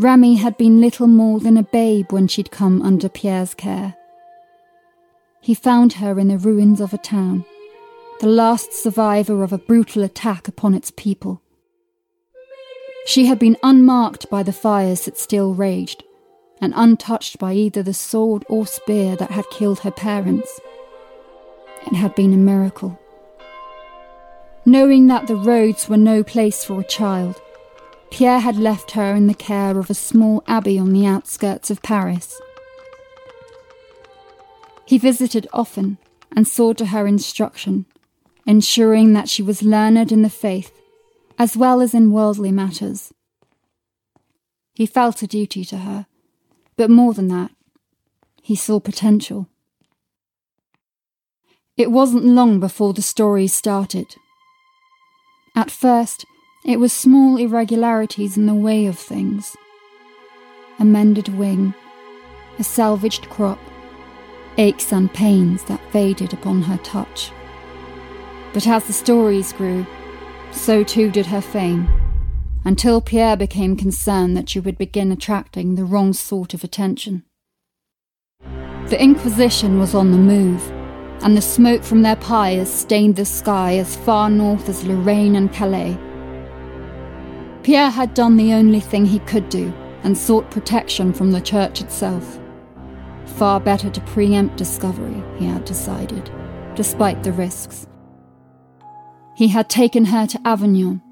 Remy 0.00 0.36
had 0.36 0.56
been 0.56 0.80
little 0.80 1.08
more 1.08 1.40
than 1.40 1.56
a 1.56 1.64
babe 1.64 2.12
when 2.12 2.28
she'd 2.28 2.52
come 2.52 2.82
under 2.82 3.08
Pierre's 3.08 3.52
care. 3.52 3.96
He 5.40 5.54
found 5.54 5.94
her 5.94 6.20
in 6.20 6.28
the 6.28 6.38
ruins 6.38 6.80
of 6.80 6.94
a 6.94 6.98
town, 6.98 7.44
the 8.20 8.28
last 8.28 8.72
survivor 8.72 9.42
of 9.42 9.52
a 9.52 9.58
brutal 9.58 10.04
attack 10.04 10.46
upon 10.46 10.74
its 10.74 10.92
people. 10.92 11.42
She 13.06 13.26
had 13.26 13.40
been 13.40 13.56
unmarked 13.60 14.30
by 14.30 14.44
the 14.44 14.52
fires 14.52 15.06
that 15.06 15.18
still 15.18 15.52
raged, 15.52 16.04
and 16.60 16.72
untouched 16.76 17.40
by 17.40 17.54
either 17.54 17.82
the 17.82 17.92
sword 17.92 18.44
or 18.48 18.68
spear 18.68 19.16
that 19.16 19.32
had 19.32 19.50
killed 19.50 19.80
her 19.80 19.90
parents. 19.90 20.60
It 21.88 21.96
had 21.96 22.14
been 22.14 22.32
a 22.32 22.36
miracle. 22.36 23.00
Knowing 24.64 25.08
that 25.08 25.26
the 25.26 25.36
roads 25.36 25.88
were 25.88 25.96
no 25.96 26.22
place 26.22 26.64
for 26.64 26.78
a 26.78 26.84
child, 26.84 27.40
Pierre 28.10 28.40
had 28.40 28.56
left 28.56 28.92
her 28.92 29.14
in 29.14 29.26
the 29.26 29.34
care 29.34 29.78
of 29.78 29.90
a 29.90 29.94
small 29.94 30.42
abbey 30.46 30.78
on 30.78 30.92
the 30.92 31.06
outskirts 31.06 31.70
of 31.70 31.82
Paris. 31.82 32.40
He 34.86 34.98
visited 34.98 35.46
often 35.52 35.98
and 36.34 36.48
saw 36.48 36.72
to 36.74 36.86
her 36.86 37.06
instruction, 37.06 37.86
ensuring 38.46 39.12
that 39.12 39.28
she 39.28 39.42
was 39.42 39.62
learned 39.62 40.10
in 40.10 40.22
the 40.22 40.30
faith 40.30 40.72
as 41.38 41.56
well 41.56 41.80
as 41.80 41.94
in 41.94 42.10
worldly 42.10 42.50
matters. 42.50 43.12
He 44.74 44.86
felt 44.86 45.22
a 45.22 45.26
duty 45.26 45.64
to 45.66 45.78
her, 45.78 46.06
but 46.76 46.90
more 46.90 47.14
than 47.14 47.28
that, 47.28 47.52
he 48.42 48.56
saw 48.56 48.80
potential. 48.80 49.48
It 51.76 51.92
wasn't 51.92 52.24
long 52.24 52.58
before 52.58 52.92
the 52.92 53.02
stories 53.02 53.54
started. 53.54 54.16
At 55.54 55.70
first, 55.70 56.24
it 56.64 56.80
was 56.80 56.92
small 56.92 57.36
irregularities 57.36 58.36
in 58.36 58.46
the 58.46 58.54
way 58.54 58.86
of 58.86 58.98
things 58.98 59.56
a 60.80 60.84
mended 60.84 61.28
wing, 61.36 61.74
a 62.60 62.62
salvaged 62.62 63.28
crop, 63.28 63.58
aches 64.58 64.92
and 64.92 65.12
pains 65.12 65.64
that 65.64 65.80
faded 65.90 66.32
upon 66.32 66.62
her 66.62 66.76
touch. 66.78 67.32
But 68.52 68.66
as 68.68 68.84
the 68.84 68.92
stories 68.92 69.52
grew, 69.52 69.84
so 70.52 70.84
too 70.84 71.10
did 71.10 71.26
her 71.26 71.40
fame, 71.40 71.88
until 72.64 73.00
Pierre 73.00 73.36
became 73.36 73.76
concerned 73.76 74.36
that 74.36 74.48
she 74.48 74.60
would 74.60 74.78
begin 74.78 75.10
attracting 75.10 75.74
the 75.74 75.84
wrong 75.84 76.12
sort 76.12 76.54
of 76.54 76.62
attention. 76.62 77.24
The 78.86 79.02
Inquisition 79.02 79.80
was 79.80 79.96
on 79.96 80.12
the 80.12 80.16
move, 80.16 80.62
and 81.22 81.36
the 81.36 81.42
smoke 81.42 81.82
from 81.82 82.02
their 82.02 82.16
pyres 82.16 82.72
stained 82.72 83.16
the 83.16 83.24
sky 83.24 83.78
as 83.78 83.96
far 83.96 84.30
north 84.30 84.68
as 84.68 84.84
Lorraine 84.84 85.34
and 85.34 85.52
Calais. 85.52 85.98
Pierre 87.68 87.90
had 87.90 88.14
done 88.14 88.38
the 88.38 88.54
only 88.54 88.80
thing 88.80 89.04
he 89.04 89.18
could 89.18 89.50
do 89.50 89.70
and 90.02 90.16
sought 90.16 90.50
protection 90.50 91.12
from 91.12 91.32
the 91.32 91.40
church 91.42 91.82
itself. 91.82 92.40
Far 93.36 93.60
better 93.60 93.90
to 93.90 94.00
preempt 94.00 94.56
discovery, 94.56 95.22
he 95.36 95.44
had 95.44 95.66
decided, 95.66 96.30
despite 96.74 97.22
the 97.22 97.32
risks. 97.32 97.86
He 99.36 99.48
had 99.48 99.68
taken 99.68 100.06
her 100.06 100.26
to 100.28 100.40
Avignon, 100.48 101.02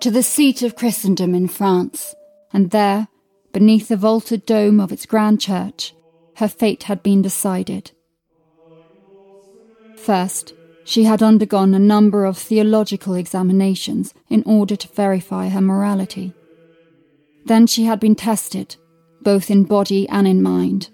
to 0.00 0.10
the 0.10 0.22
seat 0.22 0.62
of 0.62 0.76
Christendom 0.76 1.34
in 1.34 1.46
France, 1.46 2.14
and 2.54 2.70
there, 2.70 3.08
beneath 3.52 3.88
the 3.88 3.96
vaulted 3.98 4.46
dome 4.46 4.80
of 4.80 4.90
its 4.90 5.04
grand 5.04 5.42
church, 5.42 5.94
her 6.36 6.48
fate 6.48 6.84
had 6.84 7.02
been 7.02 7.20
decided. 7.20 7.90
First, 9.94 10.54
she 10.88 11.04
had 11.04 11.22
undergone 11.22 11.74
a 11.74 11.78
number 11.78 12.24
of 12.24 12.38
theological 12.38 13.12
examinations 13.12 14.14
in 14.30 14.42
order 14.46 14.74
to 14.74 14.88
verify 14.94 15.50
her 15.50 15.60
morality. 15.60 16.32
Then 17.44 17.66
she 17.66 17.84
had 17.84 18.00
been 18.00 18.14
tested, 18.14 18.76
both 19.20 19.50
in 19.50 19.64
body 19.64 20.08
and 20.08 20.26
in 20.26 20.42
mind. 20.42 20.88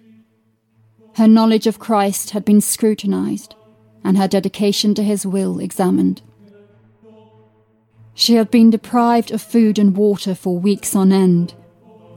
Her 1.14 1.28
knowledge 1.28 1.68
of 1.68 1.78
Christ 1.78 2.30
had 2.30 2.44
been 2.44 2.60
scrutinized, 2.60 3.54
and 4.02 4.18
her 4.18 4.26
dedication 4.26 4.96
to 4.96 5.04
his 5.04 5.24
will 5.24 5.60
examined. 5.60 6.22
She 8.14 8.34
had 8.34 8.50
been 8.50 8.70
deprived 8.70 9.30
of 9.30 9.40
food 9.40 9.78
and 9.78 9.96
water 9.96 10.34
for 10.34 10.58
weeks 10.58 10.96
on 10.96 11.12
end, 11.12 11.54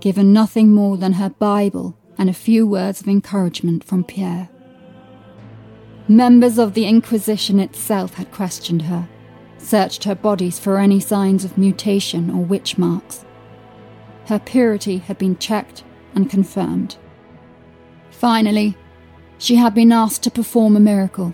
given 0.02 0.34
nothing 0.34 0.74
more 0.74 0.98
than 0.98 1.14
her 1.14 1.30
Bible 1.30 1.96
and 2.18 2.28
a 2.28 2.34
few 2.34 2.66
words 2.66 3.02
of 3.02 3.08
encouragement 3.08 3.84
from 3.84 4.04
Pierre. 4.04 4.50
Members 6.10 6.58
of 6.58 6.74
the 6.74 6.86
Inquisition 6.86 7.60
itself 7.60 8.14
had 8.14 8.32
questioned 8.32 8.84
her, 8.84 9.10
searched 9.58 10.06
her 10.06 10.16
bodies 10.16 10.58
for 10.58 10.78
any 10.78 11.02
signs 11.02 11.44
of 11.44 11.58
mutation 11.58 12.30
or 12.30 12.46
witch 12.46 12.78
marks. 12.78 13.26
Her 14.28 14.40
purity 14.40 15.00
had 15.00 15.18
been 15.18 15.38
checked 15.38 15.84
and 16.16 16.30
confirmed. 16.30 16.96
Finally, 18.10 18.78
she 19.38 19.56
had 19.56 19.74
been 19.74 19.92
asked 19.92 20.24
to 20.24 20.32
perform 20.32 20.78
a 20.78 20.80
miracle. 20.80 21.34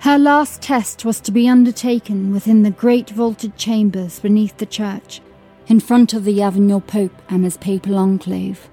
Her 0.00 0.18
last 0.18 0.60
test 0.60 1.04
was 1.04 1.20
to 1.20 1.32
be 1.32 1.48
undertaken 1.48 2.32
within 2.32 2.64
the 2.64 2.70
great 2.72 3.10
vaulted 3.10 3.56
chambers 3.56 4.18
beneath 4.18 4.56
the 4.56 4.66
church, 4.66 5.20
in 5.68 5.78
front 5.78 6.14
of 6.14 6.24
the 6.24 6.42
Avignon 6.42 6.80
Pope 6.80 7.22
and 7.28 7.44
his 7.44 7.56
papal 7.56 7.96
enclave. 7.96 8.68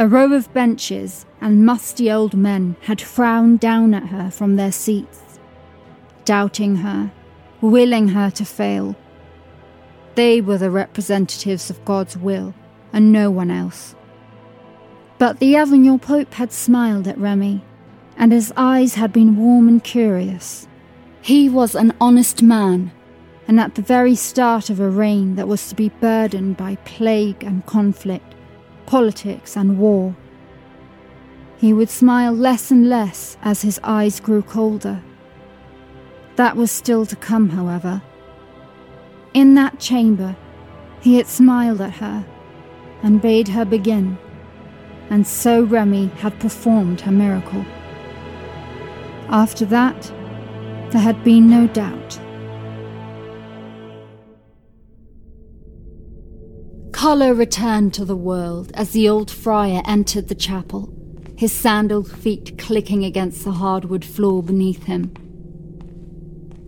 A 0.00 0.08
row 0.08 0.32
of 0.32 0.50
benches 0.54 1.26
and 1.42 1.66
musty 1.66 2.10
old 2.10 2.32
men 2.32 2.74
had 2.84 3.02
frowned 3.02 3.60
down 3.60 3.92
at 3.92 4.04
her 4.04 4.30
from 4.30 4.56
their 4.56 4.72
seats, 4.72 5.38
doubting 6.24 6.76
her, 6.76 7.12
willing 7.60 8.08
her 8.08 8.30
to 8.30 8.46
fail. 8.46 8.96
They 10.14 10.40
were 10.40 10.56
the 10.56 10.70
representatives 10.70 11.68
of 11.68 11.84
God's 11.84 12.16
will, 12.16 12.54
and 12.94 13.12
no 13.12 13.30
one 13.30 13.50
else. 13.50 13.94
But 15.18 15.38
the 15.38 15.54
Avignon 15.56 15.98
Pope 15.98 16.32
had 16.32 16.50
smiled 16.50 17.06
at 17.06 17.18
Remy, 17.18 17.62
and 18.16 18.32
his 18.32 18.54
eyes 18.56 18.94
had 18.94 19.12
been 19.12 19.36
warm 19.36 19.68
and 19.68 19.84
curious. 19.84 20.66
He 21.20 21.50
was 21.50 21.74
an 21.74 21.92
honest 22.00 22.42
man, 22.42 22.90
and 23.46 23.60
at 23.60 23.74
the 23.74 23.82
very 23.82 24.14
start 24.14 24.70
of 24.70 24.80
a 24.80 24.88
reign 24.88 25.34
that 25.34 25.46
was 25.46 25.68
to 25.68 25.74
be 25.74 25.90
burdened 26.00 26.56
by 26.56 26.76
plague 26.86 27.44
and 27.44 27.66
conflict, 27.66 28.29
politics 28.86 29.56
and 29.56 29.78
war. 29.78 30.14
He 31.58 31.72
would 31.72 31.90
smile 31.90 32.32
less 32.32 32.70
and 32.70 32.88
less 32.88 33.36
as 33.42 33.62
his 33.62 33.78
eyes 33.82 34.20
grew 34.20 34.42
colder. 34.42 35.02
That 36.36 36.56
was 36.56 36.70
still 36.70 37.04
to 37.06 37.16
come, 37.16 37.50
however. 37.50 38.02
In 39.34 39.54
that 39.54 39.78
chamber, 39.78 40.36
he 41.00 41.16
had 41.16 41.26
smiled 41.26 41.80
at 41.80 41.94
her 41.94 42.24
and 43.02 43.22
bade 43.22 43.48
her 43.48 43.64
begin, 43.64 44.18
and 45.10 45.26
so 45.26 45.62
Remy 45.62 46.06
had 46.18 46.38
performed 46.40 47.02
her 47.02 47.12
miracle. 47.12 47.64
After 49.28 49.64
that, 49.66 50.12
there 50.90 51.00
had 51.00 51.22
been 51.22 51.48
no 51.48 51.66
doubt. 51.66 52.20
Colour 57.00 57.32
returned 57.32 57.94
to 57.94 58.04
the 58.04 58.14
world 58.14 58.72
as 58.74 58.90
the 58.90 59.08
old 59.08 59.30
friar 59.30 59.80
entered 59.86 60.28
the 60.28 60.34
chapel, 60.34 60.92
his 61.34 61.50
sandaled 61.50 62.12
feet 62.12 62.58
clicking 62.58 63.06
against 63.06 63.42
the 63.42 63.52
hardwood 63.52 64.04
floor 64.04 64.42
beneath 64.42 64.84
him. 64.84 65.10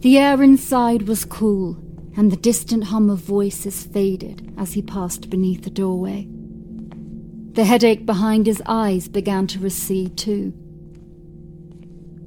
The 0.00 0.16
air 0.16 0.42
inside 0.42 1.02
was 1.02 1.26
cool, 1.26 1.76
and 2.16 2.32
the 2.32 2.38
distant 2.38 2.84
hum 2.84 3.10
of 3.10 3.18
voices 3.18 3.84
faded 3.84 4.54
as 4.56 4.72
he 4.72 4.80
passed 4.80 5.28
beneath 5.28 5.64
the 5.64 5.70
doorway. 5.70 6.26
The 7.52 7.66
headache 7.66 8.06
behind 8.06 8.46
his 8.46 8.62
eyes 8.64 9.08
began 9.08 9.46
to 9.48 9.58
recede 9.58 10.16
too. 10.16 10.54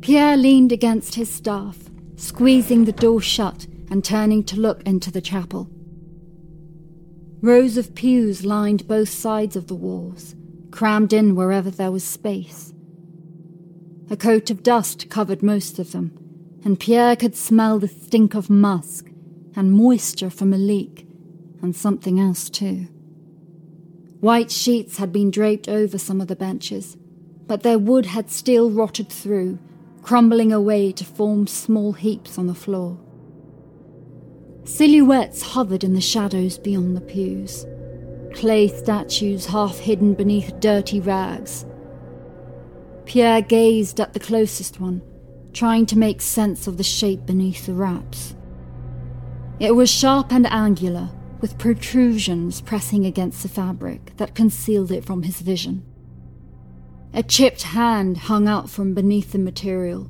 Pierre 0.02 0.38
leaned 0.38 0.72
against 0.72 1.16
his 1.16 1.34
staff, 1.34 1.80
squeezing 2.18 2.86
the 2.86 2.92
door 2.92 3.20
shut 3.20 3.66
and 3.90 4.06
turning 4.06 4.44
to 4.44 4.60
look 4.60 4.84
into 4.84 5.10
the 5.10 5.22
chapel. 5.22 5.72
Rows 7.46 7.78
of 7.78 7.94
pews 7.94 8.44
lined 8.44 8.88
both 8.88 9.10
sides 9.10 9.56
of 9.56 9.68
the 9.68 9.76
walls, 9.76 10.34
crammed 10.72 11.14
in 11.14 11.36
wherever 11.36 11.70
there 11.70 11.92
was 11.92 12.04
space. 12.04 12.74
A 14.10 14.18
coat 14.18 14.50
of 14.50 14.64
dust 14.64 15.12
covered 15.12 15.44
most 15.44 15.78
of 15.78 15.92
them, 15.92 16.18
and 16.64 16.80
Pierre 16.80 17.16
could 17.16 17.36
smell 17.36 17.78
the 17.78 17.88
stink 17.88 18.34
of 18.34 18.50
musk 18.50 19.12
and 19.56 19.74
moisture 19.74 20.32
from 20.32 20.56
a 20.56 20.58
leak, 20.58 21.06
and 21.62 21.76
something 21.76 22.20
else 22.20 22.50
too. 22.50 22.88
White 24.22 24.50
sheets 24.50 24.98
had 24.98 25.14
been 25.14 25.30
draped 25.30 25.70
over 25.70 26.00
some 26.00 26.22
of 26.22 26.28
the 26.28 26.36
benches, 26.36 26.98
but 27.46 27.62
their 27.62 27.78
wood 27.78 28.08
had 28.08 28.32
still 28.32 28.72
rotted 28.72 29.10
through, 29.10 29.60
crumbling 30.02 30.52
away 30.52 30.92
to 30.94 31.06
form 31.06 31.46
small 31.46 31.94
heaps 31.94 32.40
on 32.40 32.48
the 32.48 32.56
floor. 32.56 32.98
Silhouettes 34.66 35.44
hovered 35.44 35.84
in 35.84 35.94
the 35.94 36.02
shadows 36.02 36.58
beyond 36.58 36.98
the 36.98 37.02
pews, 37.02 37.68
clay 38.34 38.68
statues 38.68 39.46
half 39.46 39.78
hidden 39.78 40.16
beneath 40.16 40.60
dirty 40.60 41.00
rags. 41.00 41.68
Pierre 43.06 43.44
gazed 43.44 44.00
at 44.00 44.14
the 44.14 44.20
closest 44.20 44.80
one, 44.80 45.04
trying 45.54 45.86
to 45.86 46.00
make 46.00 46.20
sense 46.20 46.66
of 46.66 46.78
the 46.78 46.84
shape 46.84 47.28
beneath 47.28 47.68
the 47.68 47.76
wraps. 47.76 48.36
It 49.60 49.76
was 49.76 49.92
sharp 49.92 50.34
and 50.34 50.48
angular, 50.48 51.12
with 51.42 51.60
protrusions 51.60 52.60
pressing 52.60 53.06
against 53.06 53.44
the 53.44 53.50
fabric 53.50 54.18
that 54.18 54.34
concealed 54.34 54.92
it 54.92 55.06
from 55.06 55.22
his 55.22 55.42
vision. 55.42 55.86
A 57.14 57.22
chipped 57.22 57.62
hand 57.62 58.18
hung 58.18 58.48
out 58.48 58.72
from 58.72 58.96
beneath 58.96 59.32
the 59.32 59.38
material, 59.38 60.10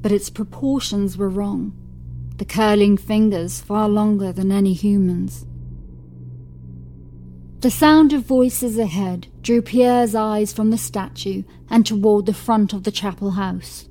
but 0.00 0.12
its 0.12 0.30
proportions 0.30 1.18
were 1.18 1.28
wrong 1.28 1.76
the 2.42 2.46
curling 2.46 2.96
fingers 2.96 3.60
far 3.60 3.88
longer 3.88 4.32
than 4.32 4.50
any 4.50 4.72
human's. 4.72 5.46
The 7.60 7.70
sound 7.70 8.12
of 8.12 8.24
voices 8.24 8.78
ahead 8.78 9.28
drew 9.42 9.62
Pierre's 9.62 10.16
eyes 10.16 10.52
from 10.52 10.70
the 10.70 10.76
statue 10.76 11.44
and 11.70 11.86
toward 11.86 12.26
the 12.26 12.34
front 12.34 12.72
of 12.72 12.82
the 12.82 12.90
chapel 12.90 13.30
house. 13.32 13.88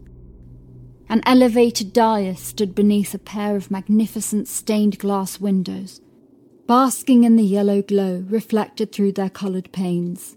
An 1.08 1.22
elevated 1.26 1.94
dais 1.94 2.42
stood 2.42 2.76
beneath 2.76 3.14
a 3.14 3.20
pair 3.20 3.56
of 3.56 3.72
magnificent 3.72 4.50
stained 4.50 5.00
glass 5.00 5.40
windows, 5.40 6.02
basking 6.68 7.24
in 7.24 7.38
the 7.38 7.44
yellow 7.44 7.82
glow 7.82 8.26
reflected 8.28 8.92
through 8.92 9.14
their 9.14 9.30
coloured 9.30 9.72
panes. 9.72 10.36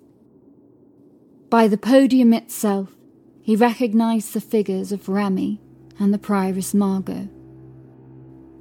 By 1.50 1.66
the 1.66 1.78
podium 1.78 2.32
itself, 2.32 2.94
he 3.42 3.56
recognized 3.56 4.34
the 4.34 4.40
figures 4.40 4.92
of 4.92 5.08
Remy 5.08 5.60
and 5.98 6.14
the 6.14 6.18
prioress 6.18 6.74
Margot. 6.74 7.28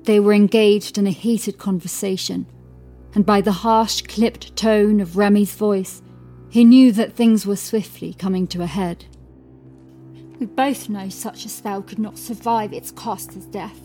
They 0.04 0.20
were 0.20 0.34
engaged 0.34 0.98
in 0.98 1.08
a 1.08 1.12
heated 1.12 1.58
conversation, 1.58 2.46
and 3.16 3.26
by 3.26 3.42
the 3.42 3.52
harsh, 3.52 4.02
clipped 4.02 4.56
tone 4.56 5.00
of 5.00 5.18
Remy's 5.18 5.56
voice, 5.56 6.02
he 6.50 6.64
knew 6.64 6.92
that 6.92 7.14
things 7.14 7.46
were 7.46 7.56
swiftly 7.56 8.14
coming 8.14 8.48
to 8.48 8.62
a 8.62 8.68
head. 8.68 9.06
We 10.40 10.46
both 10.46 10.90
know 10.90 11.10
such 11.10 11.46
a 11.46 11.50
spell 11.50 11.82
could 11.82 12.00
not 12.00 12.18
survive 12.18 12.74
its 12.74 12.92
cost 12.92 13.36
as 13.38 13.46
death, 13.46 13.80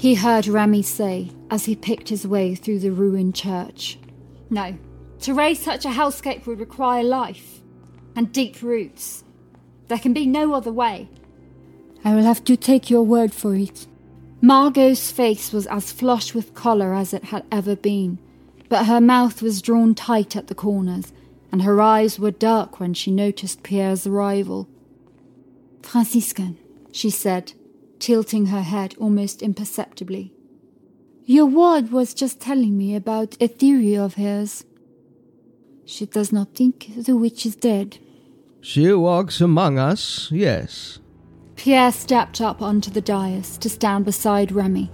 he 0.00 0.14
heard 0.14 0.46
Remy 0.46 0.82
say 0.82 1.30
as 1.50 1.66
he 1.66 1.76
picked 1.76 2.08
his 2.08 2.26
way 2.26 2.54
through 2.54 2.78
the 2.78 2.90
ruined 2.90 3.34
church. 3.34 3.98
No, 4.48 4.78
to 5.20 5.34
raise 5.34 5.58
such 5.58 5.84
a 5.84 5.88
hellscape 5.90 6.46
would 6.46 6.58
require 6.58 7.02
life 7.02 7.60
and 8.16 8.32
deep 8.32 8.62
roots. 8.62 9.24
There 9.88 9.98
can 9.98 10.14
be 10.14 10.26
no 10.26 10.54
other 10.54 10.72
way. 10.72 11.10
I 12.02 12.14
will 12.14 12.22
have 12.22 12.42
to 12.44 12.56
take 12.56 12.88
your 12.88 13.02
word 13.02 13.34
for 13.34 13.54
it. 13.54 13.86
Margot's 14.42 15.10
face 15.10 15.52
was 15.52 15.66
as 15.66 15.92
flush 15.92 16.34
with 16.34 16.54
colour 16.54 16.94
as 16.94 17.12
it 17.12 17.24
had 17.24 17.44
ever 17.52 17.76
been, 17.76 18.18
but 18.68 18.86
her 18.86 19.00
mouth 19.00 19.42
was 19.42 19.60
drawn 19.60 19.94
tight 19.94 20.34
at 20.34 20.46
the 20.46 20.54
corners, 20.54 21.12
and 21.52 21.62
her 21.62 21.80
eyes 21.80 22.18
were 22.18 22.30
dark 22.30 22.80
when 22.80 22.94
she 22.94 23.10
noticed 23.10 23.62
Pierre's 23.62 24.06
arrival. 24.06 24.68
Franciscan, 25.82 26.56
she 26.92 27.10
said, 27.10 27.52
tilting 27.98 28.46
her 28.46 28.62
head 28.62 28.94
almost 28.98 29.42
imperceptibly. 29.42 30.32
Your 31.26 31.46
ward 31.46 31.92
was 31.92 32.14
just 32.14 32.40
telling 32.40 32.78
me 32.78 32.94
about 32.94 33.36
a 33.40 33.46
theory 33.46 33.96
of 33.96 34.14
hers. 34.14 34.64
She 35.84 36.06
does 36.06 36.32
not 36.32 36.54
think 36.54 36.92
the 36.96 37.16
witch 37.16 37.44
is 37.44 37.56
dead. 37.56 37.98
She 38.60 38.92
walks 38.92 39.40
among 39.40 39.78
us, 39.78 40.30
yes. 40.30 40.99
Pierre 41.60 41.92
stepped 41.92 42.40
up 42.40 42.62
onto 42.62 42.90
the 42.90 43.02
dais 43.02 43.58
to 43.58 43.68
stand 43.68 44.06
beside 44.06 44.50
Remy. 44.50 44.90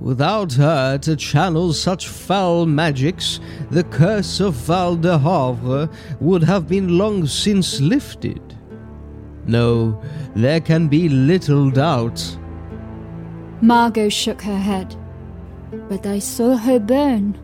Without 0.00 0.54
her 0.54 0.98
to 0.98 1.14
channel 1.14 1.72
such 1.72 2.08
foul 2.08 2.66
magics, 2.66 3.38
the 3.70 3.84
curse 3.84 4.40
of 4.40 4.54
Val 4.54 4.96
de 4.96 5.16
Havre 5.16 5.88
would 6.18 6.42
have 6.42 6.66
been 6.66 6.98
long 6.98 7.28
since 7.28 7.80
lifted. 7.80 8.42
No, 9.46 10.02
there 10.34 10.60
can 10.60 10.88
be 10.88 11.08
little 11.08 11.70
doubt. 11.70 12.20
Margot 13.60 14.08
shook 14.08 14.42
her 14.42 14.58
head. 14.58 14.96
But 15.88 16.06
I 16.06 16.18
saw 16.18 16.56
her 16.56 16.80
burn. 16.80 17.38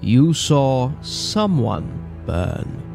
You 0.00 0.34
saw 0.34 0.90
someone 1.02 1.86
burn. 2.26 2.87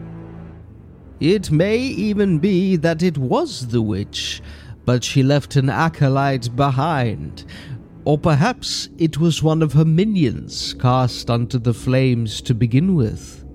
It 1.23 1.51
may 1.51 1.77
even 1.77 2.39
be 2.39 2.75
that 2.75 3.01
it 3.01 3.17
was 3.17 3.67
the 3.67 3.81
witch, 3.81 4.41
but 4.83 5.05
she 5.05 5.23
left 5.23 5.55
an 5.55 5.69
acolyte 5.69 6.53
behind. 6.53 7.45
Or 8.03 8.17
perhaps 8.17 8.89
it 8.97 9.17
was 9.19 9.41
one 9.41 9.61
of 9.61 9.71
her 9.71 9.85
minions 9.85 10.73
cast 10.73 11.29
onto 11.29 11.59
the 11.59 11.73
flames 11.73 12.41
to 12.41 12.53
begin 12.53 12.95
with. 12.95 13.45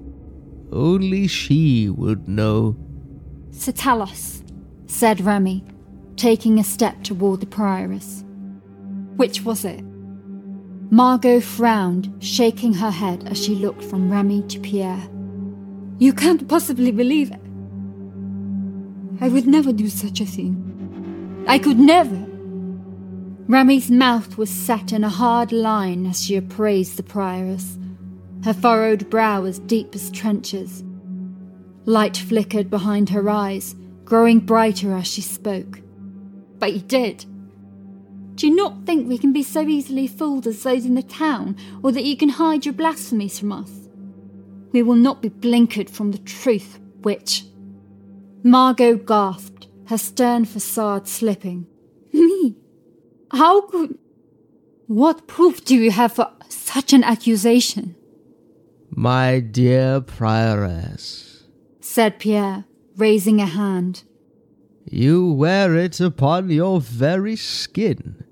Only 0.72 1.26
she 1.26 1.90
would 1.90 2.26
know. 2.26 2.74
Satalos, 3.50 4.42
said 4.87 5.20
Remy, 5.20 5.62
taking 6.16 6.59
a 6.59 6.64
step 6.64 7.02
toward 7.02 7.40
the 7.40 7.46
prioress. 7.46 8.24
Which 9.16 9.42
was 9.42 9.66
it? 9.66 9.85
Margot 10.90 11.40
frowned, 11.40 12.11
shaking 12.20 12.72
her 12.72 12.90
head 12.90 13.28
as 13.28 13.44
she 13.44 13.54
looked 13.54 13.85
from 13.85 14.11
Remy 14.11 14.44
to 14.44 14.59
Pierre. 14.59 15.07
You 15.98 16.14
can't 16.14 16.48
possibly 16.48 16.92
believe 16.92 17.31
it. 17.31 17.42
I 19.20 19.28
would 19.28 19.46
never 19.46 19.72
do 19.72 19.88
such 19.88 20.20
a 20.20 20.26
thing. 20.26 21.44
I 21.48 21.59
could 21.59 21.78
never. 21.78 22.26
Remy's 23.48 23.90
mouth 23.90 24.37
was 24.37 24.50
set 24.50 24.92
in 24.92 25.02
a 25.02 25.09
hard 25.09 25.50
line 25.50 26.07
as 26.07 26.22
she 26.22 26.37
appraised 26.37 26.96
the 26.96 27.02
prioress, 27.02 27.78
her 28.44 28.54
furrowed 28.54 29.09
brow 29.11 29.44
as 29.44 29.59
deep 29.59 29.94
as 29.94 30.11
trenches. 30.11 30.85
Light 31.85 32.16
flickered 32.16 32.68
behind 32.70 33.09
her 33.09 33.28
eyes, 33.28 33.74
growing 34.04 34.40
brighter 34.40 34.92
as 34.92 35.07
she 35.07 35.22
spoke. 35.22 35.81
But 36.59 36.74
you 36.74 36.81
did. 36.81 37.24
Do 38.37 38.46
you 38.46 38.54
not 38.54 38.85
think 38.85 39.09
we 39.09 39.18
can 39.18 39.33
be 39.33 39.42
so 39.42 39.62
easily 39.62 40.07
fooled 40.07 40.46
as 40.46 40.62
those 40.62 40.85
in 40.85 40.94
the 40.94 41.02
town, 41.02 41.57
or 41.83 41.90
that 41.90 42.04
you 42.04 42.16
can 42.16 42.28
hide 42.28 42.64
your 42.66 42.74
blasphemies 42.74 43.38
from 43.38 43.50
us? 43.50 43.88
We 44.70 44.83
will 44.83 44.94
not 44.94 45.22
be 45.22 45.31
blinkered 45.31 45.90
from 45.90 46.12
the 46.12 46.18
truth, 46.18 46.78
witch. 47.00 47.44
Margot 48.48 48.96
gasped, 48.96 49.68
her 49.88 49.98
stern 49.98 50.46
facade 50.46 51.06
slipping. 51.06 51.66
Me? 52.14 52.56
How 53.30 53.61
could. 53.66 53.98
What 54.87 55.26
proof 55.26 55.62
do 55.66 55.76
you 55.76 55.90
have 55.90 56.14
for 56.14 56.30
such 56.48 56.94
an 56.94 57.04
accusation? 57.04 57.94
My 58.88 59.40
dear 59.40 60.00
prioress, 60.00 61.42
said 61.80 62.18
Pierre, 62.18 62.64
raising 62.96 63.38
a 63.38 63.44
hand. 63.44 64.04
You 64.90 65.30
wear 65.30 65.76
it 65.76 66.00
upon 66.00 66.48
your 66.48 66.80
very 66.80 67.37
skin. 67.37 68.24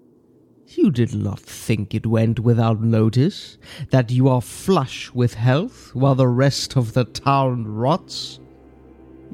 You 0.67 0.91
did 0.91 1.15
not 1.15 1.41
think 1.41 1.95
it 1.95 2.07
went 2.07 2.41
without 2.41 2.81
notice 2.81 3.59
that 3.91 4.11
you 4.11 4.29
are 4.29 4.41
flush 4.41 5.13
with 5.13 5.35
health 5.35 5.95
while 5.95 6.15
the 6.15 6.27
rest 6.27 6.75
of 6.75 6.95
the 6.95 7.05
town 7.05 7.67
rots? 7.67 8.41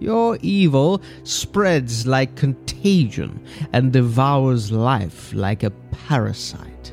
Your 0.02 0.36
evil 0.42 1.00
spreads 1.22 2.08
like 2.08 2.34
contagion 2.34 3.46
and 3.72 3.92
devours 3.92 4.72
life 4.72 5.32
like 5.32 5.62
a 5.62 5.70
parasite. 6.08 6.92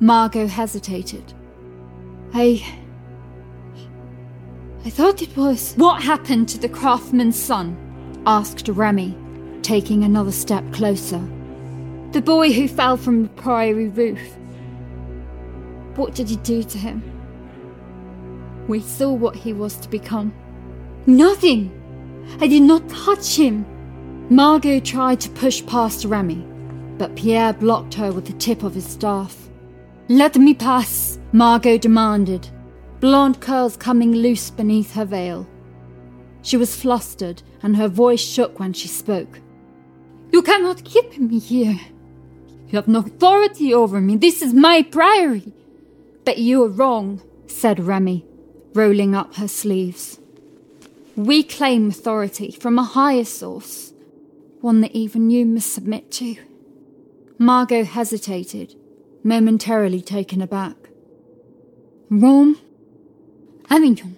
Margot 0.00 0.48
hesitated. 0.48 1.32
I. 2.32 2.60
I 4.84 4.90
thought 4.90 5.22
it 5.22 5.36
was. 5.36 5.74
What 5.74 6.02
happened 6.02 6.48
to 6.48 6.58
the 6.58 6.68
craftsman's 6.68 7.38
son? 7.38 7.78
asked 8.26 8.66
Remy, 8.66 9.16
taking 9.62 10.02
another 10.02 10.32
step 10.32 10.64
closer. 10.72 11.22
The 12.10 12.20
boy 12.20 12.52
who 12.52 12.66
fell 12.66 12.96
from 12.96 13.22
the 13.22 13.28
priory 13.28 13.90
roof. 13.90 14.20
What 15.94 16.16
did 16.16 16.28
you 16.28 16.38
do 16.38 16.64
to 16.64 16.78
him? 16.78 17.00
We 18.66 18.80
saw 18.80 19.12
what 19.12 19.36
he 19.36 19.52
was 19.52 19.76
to 19.76 19.88
become. 19.88 20.34
Nothing! 21.06 21.80
I 22.40 22.46
did 22.46 22.62
not 22.62 22.88
touch 22.88 23.36
him. 23.36 23.66
Margot 24.30 24.80
tried 24.80 25.20
to 25.20 25.30
push 25.30 25.64
past 25.66 26.04
Remy, 26.04 26.46
but 26.98 27.14
Pierre 27.16 27.52
blocked 27.52 27.94
her 27.94 28.12
with 28.12 28.26
the 28.26 28.32
tip 28.34 28.62
of 28.62 28.74
his 28.74 28.86
staff. 28.86 29.50
Let 30.08 30.36
me 30.36 30.54
pass, 30.54 31.18
Margot 31.32 31.78
demanded, 31.78 32.48
blonde 33.00 33.40
curls 33.40 33.76
coming 33.76 34.12
loose 34.12 34.50
beneath 34.50 34.92
her 34.94 35.04
veil. 35.04 35.46
She 36.42 36.56
was 36.56 36.76
flustered, 36.76 37.42
and 37.62 37.76
her 37.76 37.88
voice 37.88 38.20
shook 38.20 38.58
when 38.58 38.72
she 38.72 38.88
spoke. 38.88 39.40
You 40.32 40.42
cannot 40.42 40.84
keep 40.84 41.18
me 41.18 41.38
here. 41.38 41.78
You 42.68 42.76
have 42.76 42.88
no 42.88 43.00
authority 43.00 43.72
over 43.72 44.00
me. 44.00 44.16
This 44.16 44.42
is 44.42 44.52
my 44.52 44.82
priory. 44.82 45.52
But 46.24 46.38
you 46.38 46.64
are 46.64 46.68
wrong, 46.68 47.22
said 47.46 47.78
Remy, 47.78 48.26
rolling 48.74 49.14
up 49.14 49.36
her 49.36 49.48
sleeves. 49.48 50.18
We 51.16 51.42
claim 51.42 51.88
authority 51.88 52.50
from 52.50 52.78
a 52.78 52.82
higher 52.82 53.24
source, 53.24 53.92
one 54.60 54.80
that 54.80 54.92
even 54.92 55.30
you 55.30 55.46
must 55.46 55.72
submit 55.72 56.10
to. 56.12 56.36
Margot 57.38 57.84
hesitated, 57.84 58.74
momentarily 59.22 60.00
taken 60.00 60.42
aback. 60.42 60.76
Rome? 62.10 62.58
Avignon? 63.70 64.16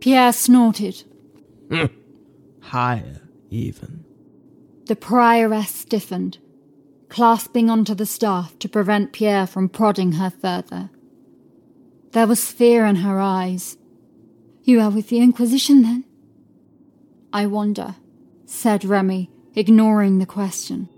Pierre 0.00 0.32
snorted. 0.32 1.04
Hmm. 1.70 1.86
Higher, 2.60 3.22
even. 3.50 4.04
The 4.86 4.96
prioress 4.96 5.68
stiffened, 5.68 6.38
clasping 7.08 7.70
onto 7.70 7.94
the 7.94 8.06
staff 8.06 8.58
to 8.58 8.68
prevent 8.68 9.12
Pierre 9.12 9.46
from 9.46 9.68
prodding 9.68 10.12
her 10.12 10.30
further. 10.30 10.90
There 12.10 12.26
was 12.26 12.50
fear 12.50 12.84
in 12.86 12.96
her 12.96 13.20
eyes, 13.20 13.78
you 14.64 14.80
are 14.80 14.90
with 14.90 15.08
the 15.08 15.18
Inquisition, 15.18 15.82
then? 15.82 16.04
I 17.32 17.46
wonder, 17.46 17.96
said 18.46 18.84
Remy, 18.84 19.30
ignoring 19.56 20.18
the 20.18 20.26
question. 20.26 20.88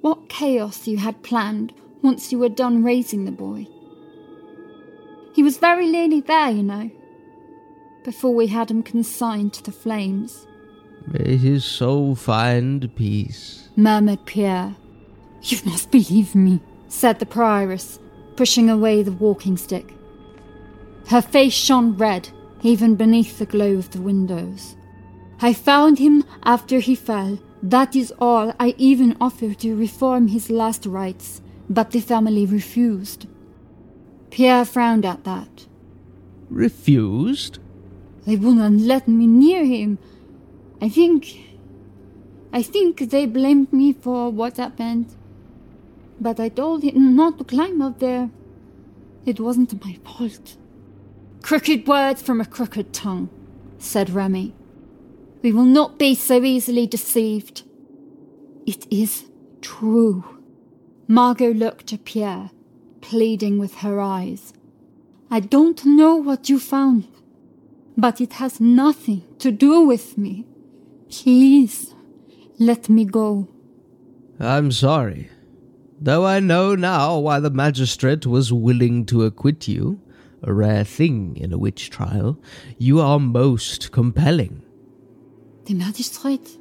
What 0.00 0.28
chaos 0.28 0.88
you 0.88 0.96
had 0.96 1.22
planned 1.22 1.72
once 2.02 2.32
you 2.32 2.38
were 2.38 2.48
done 2.48 2.82
raising 2.82 3.24
the 3.26 3.32
boy. 3.32 3.66
He 5.34 5.42
was 5.42 5.58
very 5.58 5.86
nearly 5.86 6.20
there, 6.20 6.50
you 6.50 6.62
know, 6.62 6.90
before 8.04 8.34
we 8.34 8.48
had 8.48 8.70
him 8.70 8.82
consigned 8.82 9.52
to 9.54 9.62
the 9.62 9.72
flames. 9.72 10.46
May 11.06 11.36
his 11.36 11.64
soul 11.64 12.14
find 12.14 12.94
peace, 12.96 13.68
murmured 13.76 14.26
Pierre. 14.26 14.74
You 15.42 15.58
must 15.64 15.90
believe 15.90 16.34
me, 16.34 16.60
said 16.88 17.18
the 17.18 17.26
prioress, 17.26 17.98
pushing 18.36 18.68
away 18.68 19.02
the 19.02 19.12
walking 19.12 19.56
stick. 19.56 19.94
Her 21.08 21.22
face 21.22 21.52
shone 21.52 21.96
red 21.96 22.30
even 22.62 22.96
beneath 22.96 23.38
the 23.38 23.46
glow 23.46 23.72
of 23.74 23.90
the 23.90 24.00
windows. 24.00 24.76
I 25.40 25.52
found 25.52 25.98
him 25.98 26.24
after 26.44 26.80
he 26.80 26.94
fell. 26.94 27.38
That 27.62 27.96
is 27.96 28.12
all. 28.20 28.54
I 28.60 28.74
even 28.78 29.16
offered 29.20 29.58
to 29.60 29.76
reform 29.76 30.28
his 30.28 30.50
last 30.50 30.86
rites, 30.86 31.40
but 31.68 31.90
the 31.90 32.00
family 32.00 32.46
refused. 32.46 33.26
Pierre 34.30 34.64
frowned 34.64 35.04
at 35.04 35.24
that. 35.24 35.66
Refused? 36.48 37.58
They 38.26 38.36
wouldn't 38.36 38.82
let 38.82 39.08
me 39.08 39.26
near 39.26 39.64
him. 39.64 39.98
I 40.80 40.88
think. 40.88 41.38
I 42.52 42.62
think 42.62 42.98
they 42.98 43.26
blamed 43.26 43.72
me 43.72 43.92
for 43.92 44.30
what 44.30 44.56
happened. 44.56 45.14
But 46.20 46.38
I 46.38 46.48
told 46.48 46.82
him 46.82 47.16
not 47.16 47.38
to 47.38 47.44
climb 47.44 47.80
up 47.80 47.98
there. 47.98 48.30
It 49.24 49.40
wasn't 49.40 49.82
my 49.84 49.96
fault. 50.04 50.56
Crooked 51.42 51.86
words 51.86 52.22
from 52.22 52.40
a 52.40 52.44
crooked 52.46 52.92
tongue, 52.92 53.28
said 53.78 54.10
Remy. 54.10 54.54
We 55.42 55.52
will 55.52 55.64
not 55.64 55.98
be 55.98 56.14
so 56.14 56.44
easily 56.44 56.86
deceived. 56.86 57.62
It 58.66 58.86
is 58.90 59.24
true. 59.62 60.24
Margot 61.08 61.52
looked 61.52 61.92
at 61.92 62.04
Pierre, 62.04 62.50
pleading 63.00 63.58
with 63.58 63.76
her 63.76 64.00
eyes. 64.00 64.52
I 65.30 65.40
don't 65.40 65.84
know 65.84 66.16
what 66.16 66.48
you 66.48 66.58
found, 66.58 67.08
but 67.96 68.20
it 68.20 68.34
has 68.34 68.60
nothing 68.60 69.24
to 69.38 69.50
do 69.50 69.80
with 69.82 70.18
me. 70.18 70.46
Please, 71.08 71.94
let 72.58 72.88
me 72.88 73.04
go. 73.04 73.48
I'm 74.38 74.70
sorry. 74.70 75.30
Though 76.00 76.26
I 76.26 76.40
know 76.40 76.74
now 76.74 77.18
why 77.18 77.40
the 77.40 77.50
magistrate 77.50 78.26
was 78.26 78.52
willing 78.52 79.04
to 79.06 79.24
acquit 79.24 79.68
you 79.68 80.00
a 80.42 80.52
rare 80.52 80.84
thing 80.84 81.36
in 81.36 81.52
a 81.52 81.58
witch 81.58 81.90
trial, 81.90 82.38
you 82.78 83.00
are 83.00 83.18
most 83.18 83.92
compelling. 83.92 84.62
The 85.64 85.74
magistrate? 85.74 86.58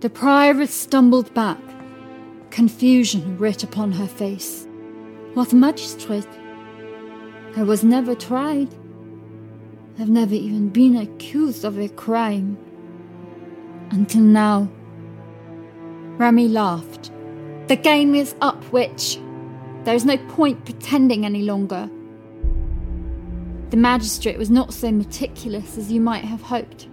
The 0.00 0.10
prioress 0.10 0.68
stumbled 0.68 1.32
back, 1.34 1.60
confusion 2.50 3.38
writ 3.38 3.62
upon 3.62 3.92
her 3.92 4.06
face. 4.06 4.66
What 5.34 5.52
magistrate? 5.52 6.28
I 7.56 7.62
was 7.62 7.82
never 7.84 8.14
tried. 8.14 8.74
I've 9.98 10.08
never 10.08 10.34
even 10.34 10.68
been 10.68 10.96
accused 10.96 11.64
of 11.64 11.78
a 11.78 11.88
crime. 11.88 12.58
Until 13.90 14.22
now. 14.22 14.68
Remy 16.18 16.48
laughed. 16.48 17.10
The 17.68 17.76
game 17.76 18.14
is 18.14 18.34
up, 18.40 18.72
witch. 18.72 19.18
There's 19.84 20.04
no 20.04 20.18
point 20.28 20.64
pretending 20.64 21.24
any 21.24 21.42
longer. 21.42 21.90
The 23.74 23.80
magistrate 23.80 24.38
was 24.38 24.50
not 24.52 24.72
so 24.72 24.92
meticulous 24.92 25.76
as 25.76 25.90
you 25.90 26.00
might 26.00 26.22
have 26.22 26.42
hoped. 26.42 26.86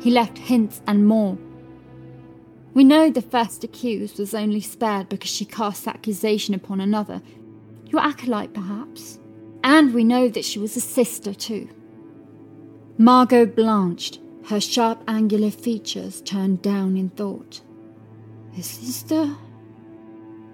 He 0.00 0.12
left 0.12 0.38
hints 0.38 0.80
and 0.86 1.08
more. 1.08 1.36
We 2.72 2.84
know 2.84 3.10
the 3.10 3.20
first 3.20 3.64
accused 3.64 4.20
was 4.20 4.32
only 4.32 4.60
spared 4.60 5.08
because 5.08 5.30
she 5.30 5.44
cast 5.44 5.88
accusation 5.88 6.54
upon 6.54 6.80
another, 6.80 7.20
your 7.86 8.00
acolyte 8.00 8.54
perhaps. 8.54 9.18
And 9.64 9.92
we 9.92 10.04
know 10.04 10.28
that 10.28 10.44
she 10.44 10.60
was 10.60 10.76
a 10.76 10.80
sister 10.80 11.34
too. 11.34 11.68
Margot 12.96 13.46
blanched, 13.46 14.20
her 14.50 14.60
sharp 14.60 15.02
angular 15.08 15.50
features 15.50 16.20
turned 16.20 16.62
down 16.62 16.96
in 16.96 17.08
thought. 17.08 17.60
A 18.56 18.62
sister? 18.62 19.34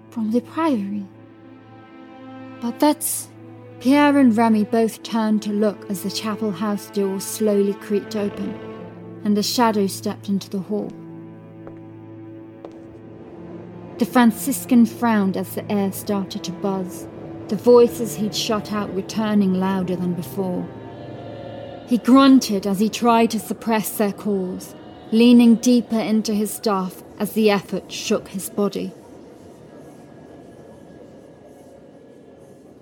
From 0.09 0.31
the 0.31 0.41
priory? 0.41 1.05
But 2.61 2.79
that's 2.79 3.29
Pierre 3.79 4.17
and 4.17 4.35
Remy 4.35 4.65
both 4.65 5.03
turned 5.03 5.41
to 5.43 5.53
look 5.53 5.89
as 5.89 6.03
the 6.03 6.11
chapel 6.11 6.51
house 6.51 6.89
door 6.89 7.21
slowly 7.21 7.73
creaked 7.75 8.17
open, 8.17 8.53
and 9.23 9.37
a 9.37 9.43
shadow 9.43 9.87
stepped 9.87 10.27
into 10.27 10.49
the 10.49 10.59
hall. 10.59 10.91
The 13.99 14.05
Franciscan 14.05 14.85
frowned 14.85 15.37
as 15.37 15.55
the 15.55 15.71
air 15.71 15.93
started 15.93 16.43
to 16.43 16.51
buzz, 16.51 17.07
the 17.47 17.55
voices 17.55 18.15
he'd 18.15 18.35
shut 18.35 18.73
out 18.73 18.93
returning 18.93 19.53
louder 19.53 19.95
than 19.95 20.13
before. 20.13 20.67
He 21.87 21.99
grunted 21.99 22.67
as 22.67 22.79
he 22.79 22.89
tried 22.89 23.31
to 23.31 23.39
suppress 23.39 23.97
their 23.97 24.11
calls, 24.11 24.75
leaning 25.13 25.55
deeper 25.55 25.99
into 25.99 26.33
his 26.33 26.51
staff 26.51 27.01
as 27.17 27.31
the 27.31 27.49
effort 27.49 27.89
shook 27.89 28.27
his 28.27 28.49
body. 28.49 28.93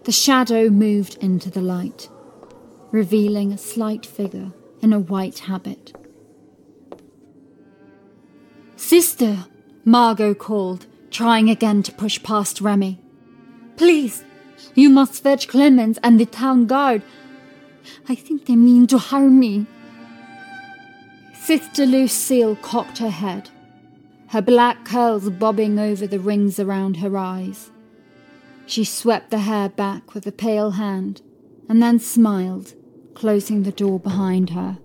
The 0.08 0.13
shadow 0.13 0.70
moved 0.70 1.17
into 1.20 1.50
the 1.50 1.60
light, 1.60 2.08
revealing 2.91 3.52
a 3.52 3.58
slight 3.58 4.06
figure 4.06 4.54
in 4.82 4.93
a 4.93 5.02
white 5.02 5.39
habit. 5.39 5.93
Sister, 8.78 9.48
Margot 9.84 10.34
called, 10.34 10.86
trying 11.12 11.50
again 11.50 11.84
to 11.84 11.91
push 11.91 12.24
past 12.24 12.62
Remy. 12.62 13.02
Please, 13.76 14.24
you 14.76 14.89
must 14.89 15.22
fetch 15.22 15.50
Clemens 15.50 16.00
and 16.02 16.17
the 16.17 16.26
town 16.26 16.67
guard. 16.67 17.04
I 18.08 18.15
think 18.15 18.46
they 18.46 18.56
mean 18.56 18.88
to 18.88 18.98
harm 18.98 19.38
me. 19.38 19.65
Sister 21.34 21.86
Lucille 21.86 22.56
cocked 22.56 23.00
her 23.00 23.10
head, 23.10 23.50
her 24.28 24.41
black 24.41 24.86
curls 24.86 25.30
bobbing 25.30 25.78
over 25.78 26.08
the 26.08 26.22
rings 26.22 26.62
around 26.62 26.96
her 26.96 27.17
eyes. 27.17 27.72
She 28.67 28.84
swept 28.84 29.32
the 29.32 29.39
hair 29.39 29.69
back 29.69 30.13
with 30.13 30.27
a 30.27 30.32
pale 30.32 30.71
hand 30.71 31.21
and 31.69 31.82
then 31.82 31.99
smiled, 31.99 32.73
closing 33.13 33.63
the 33.63 33.71
door 33.71 33.97
behind 33.97 34.49
her. 34.49 34.77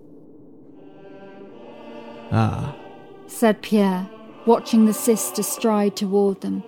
Ah, 2.31 2.73
said 3.27 3.61
Pierre, 3.61 4.09
watching 4.45 4.85
the 4.85 4.93
sister 4.93 5.43
stride 5.43 5.97
toward 5.97 6.39
them, 6.39 6.63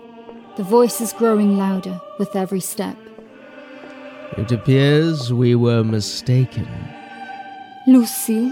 the 0.58 0.64
voices 0.64 1.14
growing 1.14 1.58
louder 1.58 2.02
with 2.20 2.36
every 2.36 2.60
step. 2.60 2.98
it 4.38 4.52
appears 4.52 5.32
we 5.32 5.56
were 5.56 5.86
mistaken. 5.86 6.68
Lucy? 7.88 8.50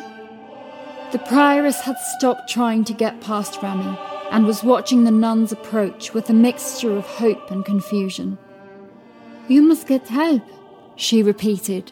The 1.12 1.20
prioress 1.20 1.82
had 1.82 1.98
stopped 2.18 2.50
trying 2.50 2.86
to 2.86 2.94
get 2.94 3.20
past 3.20 3.62
Remy 3.62 3.98
and 4.32 4.46
was 4.46 4.64
watching 4.64 5.04
the 5.04 5.12
nuns 5.12 5.52
approach 5.52 6.14
with 6.14 6.30
a 6.30 6.34
mixture 6.34 6.96
of 6.96 7.06
hope 7.06 7.52
and 7.52 7.66
confusion. 7.66 8.38
You 9.48 9.62
must 9.62 9.88
get 9.88 10.08
help, 10.08 10.44
she 10.96 11.22
repeated. 11.22 11.92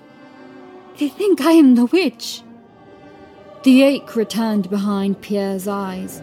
They 0.98 1.10
think 1.10 1.42
I 1.42 1.52
am 1.52 1.76
the 1.76 1.86
witch. 1.86 2.44
The 3.64 3.84
ache 3.84 4.16
returned 4.16 4.70
behind 4.70 5.22
Pierre's 5.22 5.68
eyes, 5.68 6.22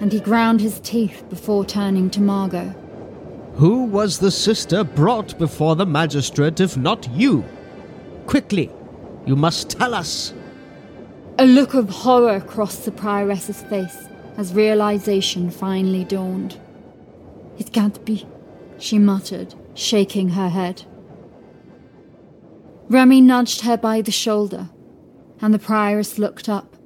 and 0.00 0.12
he 0.12 0.20
ground 0.20 0.60
his 0.60 0.80
teeth 0.80 1.24
before 1.30 1.64
turning 1.64 2.10
to 2.10 2.20
Margot. 2.20 2.74
Who 3.54 3.84
was 3.84 4.18
the 4.18 4.30
sister 4.30 4.82
brought 4.82 5.38
before 5.38 5.76
the 5.76 5.86
magistrate 5.86 6.58
if 6.58 6.76
not 6.76 7.08
you? 7.12 7.44
Quickly, 8.26 8.70
you 9.26 9.36
must 9.36 9.70
tell 9.70 9.94
us. 9.94 10.34
A 11.38 11.46
look 11.46 11.74
of 11.74 11.88
horror 11.88 12.40
crossed 12.40 12.84
the 12.84 12.92
prioress's 12.92 13.62
face 13.62 14.08
as 14.36 14.54
realization 14.54 15.50
finally 15.50 16.04
dawned. 16.04 16.58
It 17.58 17.72
can't 17.72 18.04
be, 18.04 18.26
she 18.78 18.98
muttered, 18.98 19.54
shaking 19.74 20.30
her 20.30 20.48
head. 20.48 20.84
Remy 22.88 23.20
nudged 23.20 23.62
her 23.62 23.76
by 23.76 24.02
the 24.02 24.10
shoulder, 24.10 24.68
and 25.40 25.54
the 25.54 25.58
prioress 25.58 26.18
looked 26.18 26.48
up, 26.48 26.76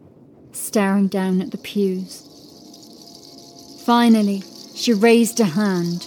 staring 0.52 1.08
down 1.08 1.40
at 1.40 1.50
the 1.50 1.58
pews. 1.58 2.22
Finally, 3.84 4.42
she 4.74 4.92
raised 4.92 5.40
a 5.40 5.44
hand, 5.44 6.06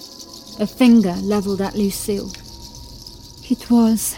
a 0.59 0.67
finger 0.67 1.13
levelled 1.21 1.61
at 1.61 1.75
Lucille. 1.75 2.31
It 3.49 3.69
was 3.71 4.15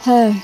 her. 0.00 0.34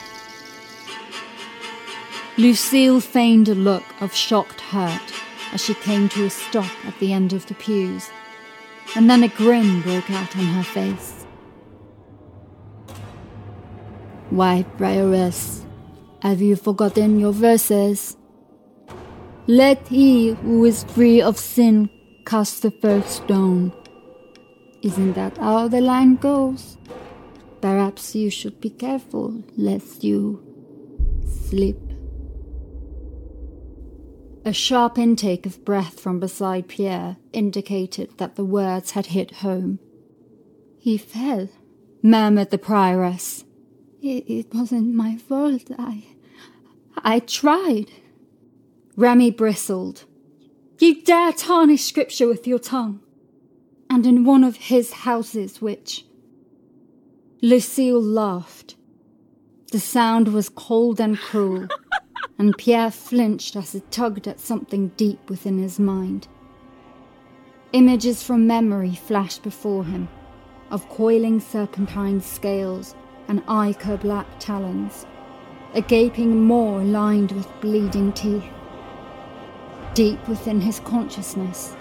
Lucille 2.38 3.00
feigned 3.00 3.48
a 3.48 3.54
look 3.54 3.84
of 4.00 4.14
shocked 4.14 4.60
hurt 4.60 5.12
as 5.52 5.62
she 5.62 5.74
came 5.74 6.08
to 6.08 6.24
a 6.24 6.30
stop 6.30 6.72
at 6.86 6.98
the 6.98 7.12
end 7.12 7.34
of 7.34 7.44
the 7.46 7.54
pews, 7.54 8.08
and 8.96 9.08
then 9.08 9.22
a 9.22 9.28
grin 9.28 9.82
broke 9.82 10.10
out 10.10 10.36
on 10.36 10.44
her 10.44 10.62
face. 10.62 11.24
Why, 14.30 14.64
Prioress, 14.78 15.64
have 16.22 16.40
you 16.40 16.56
forgotten 16.56 17.18
your 17.18 17.32
verses? 17.32 18.16
Let 19.46 19.88
he 19.88 20.34
who 20.34 20.64
is 20.64 20.84
free 20.84 21.20
of 21.20 21.38
sin 21.38 21.90
cast 22.24 22.62
the 22.62 22.70
first 22.70 23.24
stone. 23.24 23.72
Isn't 24.82 25.14
that 25.14 25.36
how 25.38 25.68
the 25.68 25.80
line 25.80 26.16
goes? 26.16 26.78
Perhaps 27.60 28.14
you 28.14 28.30
should 28.30 28.60
be 28.60 28.70
careful 28.70 29.42
lest 29.56 30.04
you 30.04 30.40
slip. 31.26 31.89
A 34.42 34.52
sharp 34.54 34.96
intake 34.96 35.44
of 35.44 35.64
breath 35.66 36.00
from 36.00 36.18
beside 36.18 36.66
Pierre 36.66 37.18
indicated 37.32 38.16
that 38.16 38.36
the 38.36 38.44
words 38.44 38.92
had 38.92 39.06
hit 39.06 39.36
home. 39.36 39.78
He 40.78 40.96
fell, 40.96 41.50
murmured 42.02 42.50
the 42.50 42.56
prioress. 42.58 43.44
It, 44.00 44.24
it 44.28 44.54
wasn't 44.54 44.94
my 44.94 45.18
fault. 45.18 45.70
I. 45.78 46.04
I 46.96 47.18
tried. 47.18 47.90
Remy 48.96 49.32
bristled. 49.32 50.04
You 50.78 51.02
dare 51.02 51.34
tarnish 51.34 51.84
scripture 51.84 52.26
with 52.26 52.46
your 52.46 52.58
tongue? 52.58 53.00
And 53.90 54.06
in 54.06 54.24
one 54.24 54.42
of 54.42 54.56
his 54.56 54.92
houses, 54.92 55.60
which. 55.60 56.06
Lucille 57.42 58.02
laughed. 58.02 58.76
The 59.70 59.80
sound 59.80 60.28
was 60.28 60.48
cold 60.48 60.98
and 60.98 61.18
cruel, 61.18 61.68
and 62.40 62.56
Pierre 62.56 62.90
flinched 62.90 63.54
as 63.54 63.74
it 63.74 63.90
tugged 63.90 64.26
at 64.26 64.40
something 64.40 64.88
deep 64.96 65.28
within 65.28 65.58
his 65.58 65.78
mind. 65.78 66.26
Images 67.74 68.22
from 68.22 68.46
memory 68.46 68.94
flashed 68.94 69.42
before 69.42 69.84
him 69.84 70.08
of 70.70 70.88
coiling 70.88 71.38
serpentine 71.38 72.18
scales 72.22 72.94
and 73.28 73.42
ichor 73.46 73.98
black 73.98 74.26
talons, 74.38 75.04
a 75.74 75.82
gaping 75.82 76.42
maw 76.42 76.76
lined 76.76 77.30
with 77.32 77.60
bleeding 77.60 78.10
teeth. 78.14 78.48
Deep 79.92 80.26
within 80.26 80.62
his 80.62 80.80
consciousness, 80.80 81.76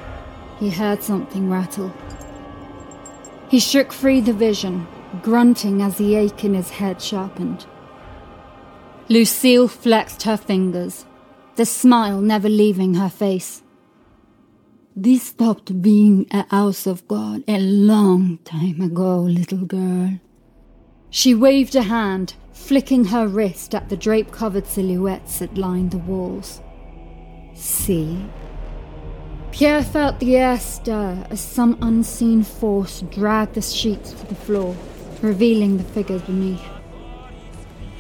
he 0.60 0.70
heard 0.70 1.02
something 1.02 1.50
rattle. 1.50 1.94
He 3.48 3.62
shook 3.62 3.94
free 3.94 4.20
the 4.20 4.34
vision, 4.34 4.86
grunting 5.22 5.82
as 5.82 5.98
the 5.98 6.16
ache 6.16 6.44
in 6.44 6.54
his 6.54 6.70
head 6.70 7.02
sharpened. 7.02 7.66
Lucille 9.12 9.68
flexed 9.68 10.22
her 10.22 10.38
fingers, 10.38 11.04
the 11.56 11.66
smile 11.66 12.22
never 12.22 12.48
leaving 12.48 12.94
her 12.94 13.10
face. 13.10 13.64
This 14.96 15.24
stopped 15.24 15.82
being 15.82 16.28
a 16.30 16.46
house 16.52 16.86
of 16.86 17.08
God 17.08 17.44
a 17.48 17.60
long 17.60 18.38
time 18.46 18.82
ago, 18.82 19.22
little 19.22 19.66
girl. 19.66 20.20
She 21.10 21.34
waved 21.34 21.76
a 21.76 21.82
hand, 21.82 22.36
flicking 22.54 23.06
her 23.06 23.28
wrist 23.28 23.74
at 23.74 23.90
the 23.90 23.98
drape 23.98 24.32
covered 24.32 24.68
silhouettes 24.68 25.40
that 25.40 25.58
lined 25.58 25.90
the 25.90 25.98
walls. 25.98 26.62
See? 27.56 28.24
Pierre 29.52 29.84
felt 29.84 30.20
the 30.20 30.36
air 30.36 30.60
stir 30.60 31.26
as 31.32 31.42
some 31.42 31.80
unseen 31.82 32.44
force 32.44 33.02
dragged 33.10 33.56
the 33.56 33.62
sheets 33.64 34.12
to 34.12 34.28
the 34.28 34.36
floor, 34.36 34.78
revealing 35.24 35.78
the 35.78 35.84
figures 35.84 36.22
beneath. 36.22 36.62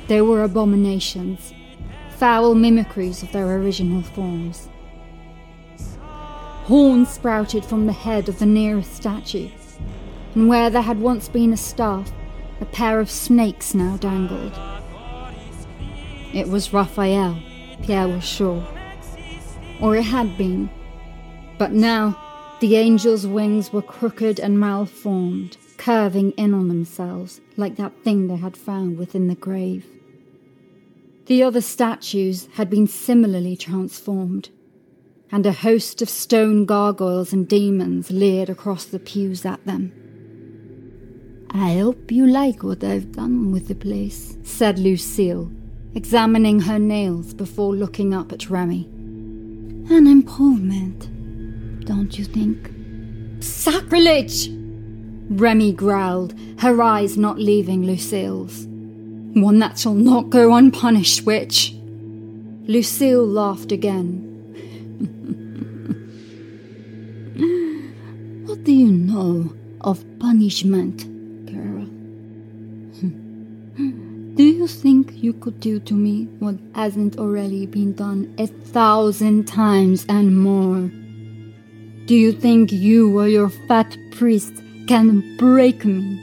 They 0.09 0.23
were 0.23 0.41
abominations, 0.41 1.53
foul 2.17 2.55
mimicries 2.55 3.21
of 3.21 3.31
their 3.31 3.57
original 3.57 4.01
forms. 4.01 4.67
Horns 6.63 7.09
sprouted 7.09 7.63
from 7.63 7.85
the 7.85 7.93
head 7.93 8.27
of 8.27 8.39
the 8.39 8.47
nearest 8.47 8.95
statue, 8.95 9.49
and 10.33 10.49
where 10.49 10.71
there 10.71 10.81
had 10.81 10.99
once 10.99 11.29
been 11.29 11.53
a 11.53 11.57
staff, 11.57 12.11
a 12.59 12.65
pair 12.65 12.99
of 12.99 13.11
snakes 13.11 13.75
now 13.75 13.97
dangled. 13.97 14.59
It 16.33 16.47
was 16.47 16.73
Raphael, 16.73 17.39
Pierre 17.83 18.07
was 18.07 18.23
sure. 18.23 18.65
Or 19.79 19.95
it 19.95 20.05
had 20.05 20.35
been. 20.39 20.71
But 21.59 21.71
now, 21.71 22.17
the 22.61 22.77
angel's 22.77 23.27
wings 23.27 23.71
were 23.71 23.83
crooked 23.83 24.39
and 24.39 24.59
malformed, 24.59 25.57
curving 25.77 26.31
in 26.31 26.55
on 26.55 26.67
themselves 26.67 27.41
like 27.57 27.75
that 27.75 27.95
thing 28.03 28.27
they 28.27 28.37
had 28.37 28.57
found 28.57 28.97
within 28.97 29.27
the 29.27 29.35
grave. 29.35 29.85
The 31.29 31.43
other 31.43 31.61
statues 31.61 32.47
had 32.53 32.71
been 32.71 32.87
similarly 32.87 33.55
transformed, 33.55 34.49
and 35.31 35.45
a 35.45 35.51
host 35.51 36.01
of 36.01 36.09
stone 36.09 36.65
gargoyles 36.65 37.31
and 37.31 37.47
demons 37.47 38.09
leered 38.09 38.49
across 38.49 38.85
the 38.85 38.97
pews 38.97 39.45
at 39.45 39.63
them. 39.63 39.93
I 41.51 41.77
hope 41.77 42.11
you 42.11 42.25
like 42.25 42.63
what 42.63 42.83
I've 42.83 43.11
done 43.11 43.51
with 43.51 43.67
the 43.67 43.75
place, 43.75 44.37
said 44.41 44.79
Lucille, 44.79 45.51
examining 45.93 46.61
her 46.61 46.79
nails 46.79 47.35
before 47.35 47.75
looking 47.75 48.11
up 48.11 48.31
at 48.31 48.49
Remy. 48.49 48.85
An 49.91 50.07
improvement, 50.07 51.85
don't 51.85 52.17
you 52.17 52.25
think? 52.25 52.71
Sacrilege! 53.39 54.49
Remy 55.29 55.73
growled, 55.73 56.33
her 56.57 56.81
eyes 56.81 57.19
not 57.19 57.37
leaving 57.37 57.83
Lucille's. 57.83 58.65
One 59.33 59.59
that 59.59 59.77
shall 59.77 59.93
not 59.93 60.31
go 60.31 60.55
unpunished, 60.55 61.25
witch. 61.25 61.75
Lucille 62.67 63.25
laughed 63.25 63.71
again. 63.71 64.25
what 68.47 68.63
do 68.63 68.73
you 68.73 68.91
know 68.91 69.53
of 69.81 70.03
punishment, 70.19 71.05
girl? 71.45 71.85
do 74.35 74.43
you 74.43 74.67
think 74.67 75.21
you 75.21 75.33
could 75.33 75.59
do 75.59 75.79
to 75.79 75.93
me 75.93 76.25
what 76.39 76.55
hasn't 76.73 77.19
already 77.19 77.67
been 77.67 77.93
done 77.93 78.33
a 78.39 78.47
thousand 78.47 79.47
times 79.47 80.07
and 80.09 80.35
more? 80.35 80.89
Do 82.07 82.15
you 82.15 82.31
think 82.31 82.71
you 82.71 83.19
or 83.19 83.27
your 83.27 83.49
fat 83.49 83.95
priest 84.09 84.53
can 84.87 85.37
break 85.37 85.85
me? 85.85 86.19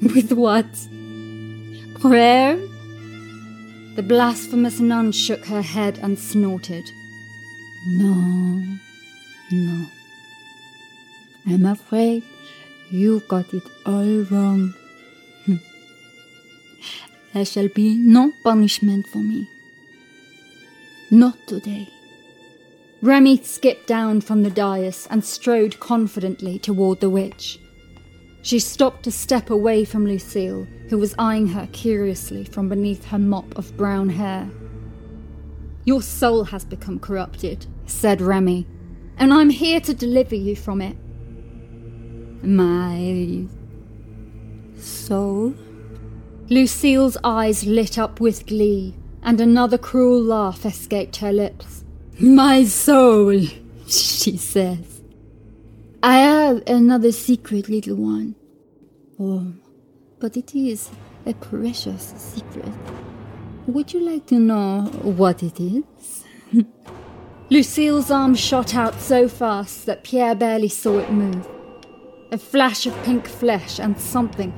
With 0.02 0.32
what? 0.32 0.66
Prayer? 2.00 2.56
The 3.96 4.04
blasphemous 4.04 4.78
nun 4.78 5.10
shook 5.10 5.44
her 5.46 5.62
head 5.62 5.98
and 6.00 6.16
snorted. 6.16 6.84
No, 7.88 8.62
no. 9.50 9.86
I'm 11.48 11.66
afraid 11.66 12.22
you've 12.92 13.26
got 13.26 13.52
it 13.52 13.64
all 13.84 14.24
wrong. 14.30 14.74
Hmm. 15.46 15.56
there 17.32 17.44
shall 17.44 17.68
be 17.68 17.96
no 17.96 18.32
punishment 18.44 19.08
for 19.08 19.18
me. 19.18 19.48
Not 21.10 21.36
today. 21.48 21.88
Remy 23.02 23.42
skipped 23.42 23.88
down 23.88 24.20
from 24.20 24.44
the 24.44 24.50
dais 24.50 25.08
and 25.10 25.24
strode 25.24 25.80
confidently 25.80 26.60
toward 26.60 27.00
the 27.00 27.10
witch. 27.10 27.58
She 28.42 28.58
stopped 28.58 29.06
a 29.06 29.10
step 29.10 29.50
away 29.50 29.84
from 29.84 30.06
Lucille, 30.06 30.66
who 30.88 30.98
was 30.98 31.14
eyeing 31.18 31.48
her 31.48 31.68
curiously 31.72 32.44
from 32.44 32.68
beneath 32.68 33.06
her 33.06 33.18
mop 33.18 33.56
of 33.58 33.76
brown 33.76 34.08
hair. 34.10 34.48
Your 35.84 36.02
soul 36.02 36.44
has 36.44 36.64
become 36.64 36.98
corrupted, 36.98 37.66
said 37.86 38.20
Remy, 38.20 38.66
and 39.16 39.32
I'm 39.32 39.50
here 39.50 39.80
to 39.80 39.94
deliver 39.94 40.34
you 40.34 40.54
from 40.54 40.80
it. 40.80 40.96
My 42.42 43.46
soul? 44.76 45.54
Lucille's 46.48 47.16
eyes 47.24 47.66
lit 47.66 47.98
up 47.98 48.20
with 48.20 48.46
glee, 48.46 48.94
and 49.22 49.40
another 49.40 49.76
cruel 49.76 50.22
laugh 50.22 50.64
escaped 50.64 51.16
her 51.16 51.32
lips. 51.32 51.84
My 52.20 52.64
soul, 52.64 53.40
she 53.86 54.36
says. 54.36 54.97
I 56.00 56.18
have 56.18 56.62
another 56.68 57.10
secret, 57.10 57.68
little 57.68 57.96
one. 57.96 58.36
Oh, 59.18 59.52
but 60.20 60.36
it 60.36 60.54
is 60.54 60.90
a 61.26 61.34
precious 61.34 62.14
secret. 62.16 62.72
Would 63.66 63.92
you 63.92 64.00
like 64.08 64.26
to 64.26 64.38
know 64.38 64.82
what 65.02 65.42
it 65.42 65.58
is? 65.58 66.24
Lucille's 67.50 68.12
arm 68.12 68.36
shot 68.36 68.76
out 68.76 69.00
so 69.00 69.26
fast 69.26 69.86
that 69.86 70.04
Pierre 70.04 70.36
barely 70.36 70.68
saw 70.68 70.98
it 70.98 71.10
move. 71.10 71.48
A 72.30 72.38
flash 72.38 72.86
of 72.86 72.94
pink 73.02 73.26
flesh 73.26 73.80
and 73.80 73.98
something, 73.98 74.54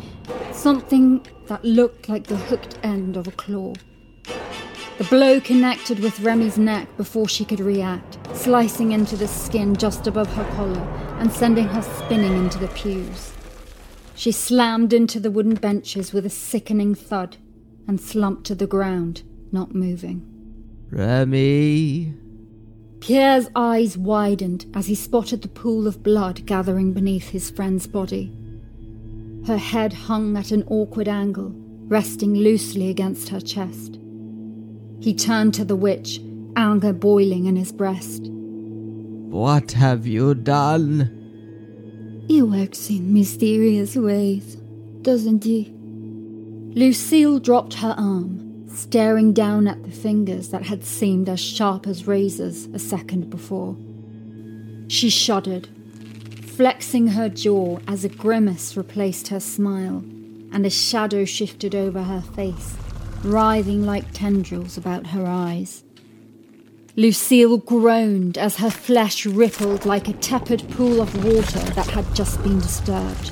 something 0.52 1.26
that 1.46 1.64
looked 1.64 2.10
like 2.10 2.26
the 2.26 2.36
hooked 2.36 2.78
end 2.82 3.16
of 3.16 3.26
a 3.26 3.32
claw. 3.32 3.72
The 4.98 5.04
blow 5.04 5.40
connected 5.40 6.00
with 6.00 6.20
Remy's 6.20 6.58
neck 6.58 6.94
before 6.98 7.28
she 7.28 7.46
could 7.46 7.60
react, 7.60 8.18
slicing 8.36 8.92
into 8.92 9.16
the 9.16 9.26
skin 9.26 9.74
just 9.74 10.06
above 10.06 10.30
her 10.34 10.44
collar 10.54 11.09
and 11.20 11.30
sending 11.30 11.68
her 11.68 11.82
spinning 11.82 12.34
into 12.34 12.58
the 12.58 12.68
pews. 12.68 13.34
She 14.14 14.32
slammed 14.32 14.92
into 14.94 15.20
the 15.20 15.30
wooden 15.30 15.54
benches 15.54 16.12
with 16.14 16.24
a 16.24 16.30
sickening 16.30 16.94
thud 16.94 17.36
and 17.86 18.00
slumped 18.00 18.44
to 18.46 18.54
the 18.54 18.66
ground, 18.66 19.22
not 19.52 19.74
moving. 19.74 20.26
Remy. 20.90 22.14
Pierre's 23.00 23.48
eyes 23.54 23.98
widened 23.98 24.64
as 24.74 24.86
he 24.86 24.94
spotted 24.94 25.42
the 25.42 25.48
pool 25.48 25.86
of 25.86 26.02
blood 26.02 26.46
gathering 26.46 26.92
beneath 26.92 27.28
his 27.28 27.50
friend's 27.50 27.86
body. 27.86 28.32
Her 29.46 29.58
head 29.58 29.92
hung 29.92 30.36
at 30.38 30.50
an 30.50 30.64
awkward 30.68 31.08
angle, 31.08 31.52
resting 31.86 32.34
loosely 32.34 32.88
against 32.88 33.28
her 33.28 33.40
chest. 33.40 33.98
He 35.00 35.14
turned 35.14 35.52
to 35.54 35.64
the 35.64 35.76
witch, 35.76 36.20
anger 36.56 36.92
boiling 36.92 37.44
in 37.44 37.56
his 37.56 37.72
breast. 37.72 38.30
What 39.30 39.72
have 39.72 40.06
you 40.06 40.34
done? 40.34 42.24
He 42.28 42.42
works 42.42 42.90
in 42.90 43.14
mysterious 43.14 43.96
ways, 43.96 44.56
doesn't 45.02 45.44
he? 45.44 45.72
Lucille 46.74 47.38
dropped 47.38 47.74
her 47.74 47.94
arm, 47.96 48.68
staring 48.68 49.32
down 49.32 49.68
at 49.68 49.82
the 49.84 49.90
fingers 49.90 50.48
that 50.48 50.64
had 50.64 50.84
seemed 50.84 51.28
as 51.28 51.40
sharp 51.40 51.86
as 51.86 52.06
razors 52.06 52.66
a 52.74 52.78
second 52.78 53.30
before. 53.30 53.76
She 54.88 55.10
shuddered, 55.10 55.68
flexing 56.44 57.08
her 57.08 57.28
jaw 57.28 57.78
as 57.86 58.04
a 58.04 58.08
grimace 58.08 58.76
replaced 58.76 59.28
her 59.28 59.40
smile, 59.40 60.04
and 60.52 60.66
a 60.66 60.70
shadow 60.70 61.24
shifted 61.24 61.74
over 61.74 62.02
her 62.02 62.20
face 62.20 62.76
writhing 63.22 63.84
like 63.84 64.12
tendrils 64.12 64.78
about 64.78 65.08
her 65.08 65.26
eyes. 65.26 65.84
Lucille 67.00 67.56
groaned 67.56 68.36
as 68.36 68.58
her 68.58 68.68
flesh 68.68 69.24
rippled 69.24 69.86
like 69.86 70.06
a 70.06 70.12
tepid 70.12 70.68
pool 70.68 71.00
of 71.00 71.24
water 71.24 71.60
that 71.70 71.86
had 71.86 72.14
just 72.14 72.42
been 72.42 72.58
disturbed. 72.58 73.30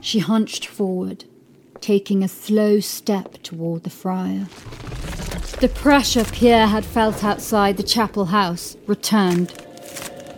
She 0.00 0.18
hunched 0.18 0.66
forward, 0.66 1.26
taking 1.80 2.24
a 2.24 2.28
slow 2.28 2.80
step 2.80 3.40
toward 3.44 3.84
the 3.84 3.90
friar. 3.90 4.48
The 5.60 5.70
pressure 5.72 6.24
Pierre 6.24 6.66
had 6.66 6.84
felt 6.84 7.22
outside 7.22 7.76
the 7.76 7.84
chapel 7.84 8.24
house 8.24 8.76
returned, 8.88 9.54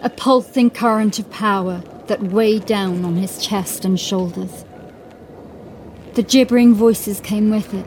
a 0.02 0.10
pulsing 0.10 0.68
current 0.68 1.18
of 1.18 1.30
power 1.30 1.82
that 2.08 2.24
weighed 2.24 2.66
down 2.66 3.06
on 3.06 3.16
his 3.16 3.42
chest 3.42 3.86
and 3.86 3.98
shoulders. 3.98 4.66
The 6.12 6.22
gibbering 6.22 6.74
voices 6.74 7.20
came 7.20 7.48
with 7.48 7.72
it, 7.72 7.86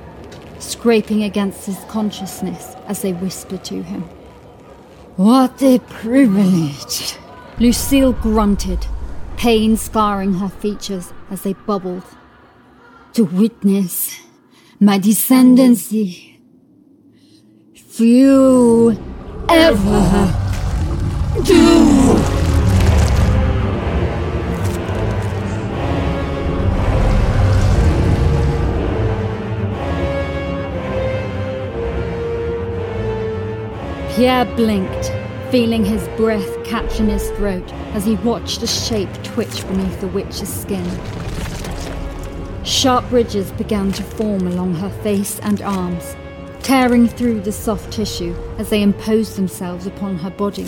scraping 0.58 1.22
against 1.22 1.68
his 1.68 1.78
consciousness 1.90 2.74
as 2.88 3.04
they 3.04 3.14
whispered 3.14 3.64
to 3.66 3.84
him. 3.84 4.10
What 5.18 5.64
a 5.64 5.80
privilege! 5.80 7.16
Lucille 7.58 8.12
grunted, 8.12 8.86
pain 9.38 9.78
scarring 9.78 10.34
her 10.34 10.50
features 10.50 11.14
as 11.32 11.44
they 11.44 11.54
bubbled. 11.54 12.04
To 13.14 13.24
witness 13.24 14.20
my 14.78 15.00
descendancy. 15.00 16.38
Few 17.74 18.98
ever 19.48 20.34
do. 21.46 22.25
Pierre 34.16 34.46
blinked, 34.56 35.12
feeling 35.52 35.84
his 35.84 36.08
breath 36.18 36.64
catch 36.64 37.02
in 37.02 37.10
his 37.10 37.30
throat 37.32 37.70
as 37.94 38.06
he 38.06 38.16
watched 38.16 38.64
a 38.64 38.68
shape 38.68 39.12
twitch 39.24 39.68
beneath 39.68 40.00
the 40.00 40.08
witch's 40.08 40.48
skin. 40.48 40.90
Sharp 42.64 43.12
ridges 43.12 43.52
began 43.52 43.92
to 43.92 44.04
form 44.04 44.48
along 44.48 44.76
her 44.76 44.90
face 45.04 45.38
and 45.42 45.62
arms, 45.62 46.16
tearing 46.64 47.10
through 47.10 47.42
the 47.42 47.52
soft 47.52 47.92
tissue 47.92 48.34
as 48.58 48.70
they 48.70 48.82
imposed 48.82 49.36
themselves 49.36 49.86
upon 49.86 50.18
her 50.20 50.30
body. 50.30 50.68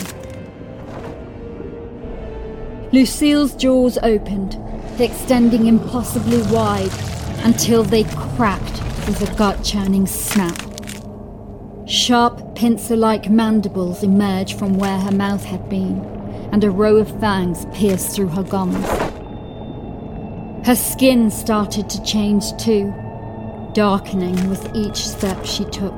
Lucille's 2.92 3.54
jaws 3.56 3.96
opened, 4.02 4.58
extending 5.00 5.68
impossibly 5.68 6.42
wide 6.52 6.92
until 7.44 7.82
they 7.82 8.04
cracked 8.36 8.82
with 9.06 9.22
a 9.22 9.34
gut 9.36 9.64
churning 9.64 10.06
snap. 10.06 10.54
Sharp, 11.86 12.47
pincer 12.58 12.96
like 12.96 13.30
mandibles 13.30 14.02
emerge 14.02 14.54
from 14.54 14.78
where 14.78 14.98
her 14.98 15.12
mouth 15.12 15.44
had 15.44 15.68
been, 15.68 16.04
and 16.50 16.64
a 16.64 16.70
row 16.72 16.96
of 16.96 17.20
fangs 17.20 17.66
pierced 17.72 18.16
through 18.16 18.26
her 18.26 18.42
gums. 18.42 18.84
Her 20.66 20.74
skin 20.74 21.30
started 21.30 21.88
to 21.88 22.02
change 22.02 22.56
too, 22.56 22.92
darkening 23.74 24.50
with 24.50 24.74
each 24.74 25.06
step 25.06 25.46
she 25.46 25.66
took. 25.66 25.94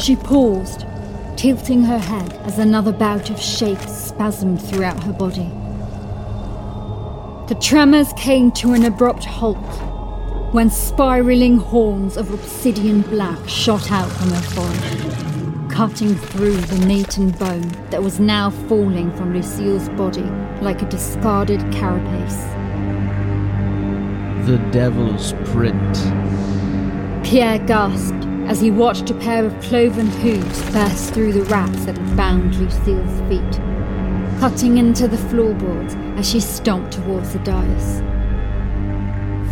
She 0.00 0.16
paused, 0.16 0.84
tilting 1.36 1.84
her 1.84 2.00
head 2.00 2.32
as 2.44 2.58
another 2.58 2.90
bout 2.90 3.30
of 3.30 3.40
shakes 3.40 4.10
spasmed 4.10 4.60
throughout 4.60 5.04
her 5.04 5.12
body. 5.12 5.48
The 7.46 7.60
tremors 7.60 8.12
came 8.14 8.50
to 8.52 8.72
an 8.72 8.84
abrupt 8.84 9.24
halt 9.24 9.87
when 10.52 10.70
spiraling 10.70 11.58
horns 11.58 12.16
of 12.16 12.32
obsidian 12.32 13.02
black 13.02 13.38
shot 13.46 13.92
out 13.92 14.10
from 14.12 14.30
her 14.30 14.40
forehead, 14.40 15.70
cutting 15.70 16.14
through 16.14 16.56
the 16.56 16.86
meat 16.86 17.18
and 17.18 17.38
bone 17.38 17.68
that 17.90 18.02
was 18.02 18.18
now 18.18 18.48
falling 18.48 19.14
from 19.14 19.34
Lucille's 19.34 19.90
body 19.90 20.24
like 20.62 20.80
a 20.80 20.88
discarded 20.88 21.60
carapace. 21.70 22.44
The 24.46 24.56
devil's 24.72 25.34
print. 25.50 25.94
Pierre 27.26 27.58
gasped 27.58 28.24
as 28.48 28.58
he 28.58 28.70
watched 28.70 29.10
a 29.10 29.14
pair 29.14 29.44
of 29.44 29.60
cloven 29.60 30.06
hooves 30.06 30.62
burst 30.72 31.12
through 31.12 31.34
the 31.34 31.44
wraps 31.44 31.84
that 31.84 31.98
had 31.98 32.16
bound 32.16 32.56
Lucille's 32.56 33.20
feet, 33.28 33.60
cutting 34.40 34.78
into 34.78 35.06
the 35.06 35.18
floorboards 35.18 35.94
as 36.16 36.26
she 36.26 36.40
stomped 36.40 36.94
towards 36.94 37.34
the 37.34 37.38
dais. 37.40 38.02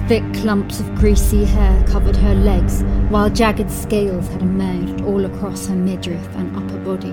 Thick 0.08 0.22
clumps 0.34 0.78
of 0.78 0.94
greasy 0.94 1.44
hair 1.44 1.84
covered 1.88 2.14
her 2.14 2.34
legs, 2.36 2.82
while 3.08 3.28
jagged 3.28 3.68
scales 3.68 4.28
had 4.28 4.40
emerged 4.40 5.00
all 5.00 5.24
across 5.24 5.66
her 5.66 5.74
midriff 5.74 6.24
and 6.36 6.56
upper 6.56 6.78
body. 6.78 7.12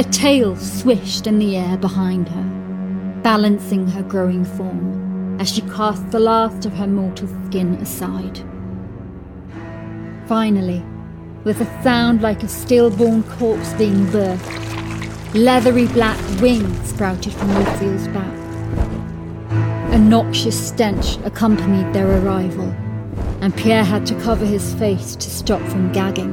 A 0.00 0.04
tail 0.04 0.54
swished 0.54 1.26
in 1.26 1.40
the 1.40 1.56
air 1.56 1.76
behind 1.78 2.28
her, 2.28 3.20
balancing 3.24 3.88
her 3.88 4.04
growing 4.04 4.44
form 4.44 5.40
as 5.40 5.52
she 5.52 5.62
cast 5.62 6.12
the 6.12 6.20
last 6.20 6.64
of 6.64 6.72
her 6.74 6.86
mortal 6.86 7.26
skin 7.46 7.74
aside. 7.74 8.40
Finally, 10.28 10.84
with 11.42 11.60
a 11.60 11.82
sound 11.82 12.22
like 12.22 12.44
a 12.44 12.48
stillborn 12.48 13.24
corpse 13.24 13.72
being 13.74 14.06
birthed, 14.06 15.34
leathery 15.34 15.88
black 15.88 16.20
wings 16.40 16.88
sprouted 16.88 17.32
from 17.32 17.52
Lucille's 17.52 18.06
back. 18.08 18.45
Noxious 20.06 20.68
stench 20.68 21.16
accompanied 21.24 21.92
their 21.92 22.22
arrival, 22.22 22.68
and 23.40 23.52
Pierre 23.56 23.82
had 23.82 24.06
to 24.06 24.14
cover 24.20 24.46
his 24.46 24.72
face 24.74 25.16
to 25.16 25.28
stop 25.28 25.60
from 25.62 25.92
gagging. 25.92 26.32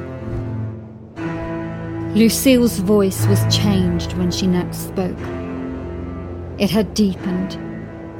Lucille's 2.13 2.77
voice 2.77 3.25
was 3.25 3.43
changed 3.49 4.13
when 4.13 4.29
she 4.29 4.45
next 4.45 4.89
spoke. 4.89 5.17
It 6.59 6.69
had 6.69 6.93
deepened, 6.93 7.57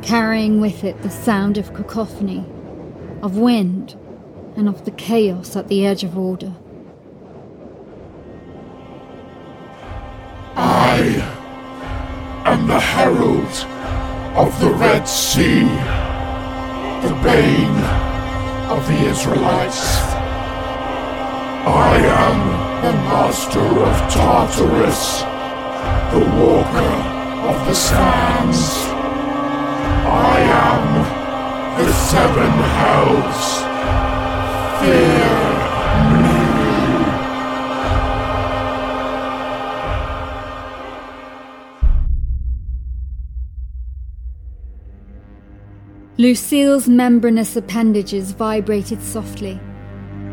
carrying 0.01 0.59
with 0.59 0.83
it 0.83 0.99
the 1.03 1.11
sound 1.11 1.59
of 1.59 1.71
cacophony, 1.75 2.43
of 3.21 3.37
wind, 3.37 3.95
and 4.55 4.67
of 4.67 4.85
the 4.85 4.91
chaos 4.91 5.55
at 5.55 5.67
the 5.67 5.85
edge 5.85 6.03
of 6.03 6.17
order. 6.17 6.51
I 10.55 11.21
am 12.43 12.65
the 12.65 12.79
herald 12.79 13.82
of 14.36 14.59
the 14.59 14.69
Red 14.71 15.07
Sea, 15.07 15.61
the 17.05 17.13
bane 17.21 17.84
of 18.67 18.88
the 18.88 18.99
Israelites. 19.05 19.84
I 21.65 21.97
am 22.25 22.39
the 22.81 22.93
master 23.13 23.59
of 23.59 23.95
Tartarus, 24.11 25.21
the 26.13 26.25
walker 26.41 26.93
of 27.47 27.67
the 27.67 27.75
sands. 27.75 28.59
I 30.09 30.39
am 30.67 30.84
the 31.77 31.93
seven 31.93 32.51
hells. 32.81 33.63
Lucille's 46.24 46.88
membranous 46.88 47.57
appendages 47.57 48.32
vibrated 48.32 49.03
softly, 49.03 49.59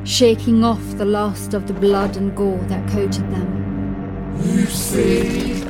shaking 0.05 0.63
off 0.63 0.81
the 0.99 1.05
last 1.05 1.53
of 1.53 1.67
the 1.67 1.73
blood 1.73 2.17
and 2.17 2.37
gore 2.37 2.63
that 2.69 2.89
coated 2.91 3.29
them. 3.33 4.39
Lucy! 4.41 5.65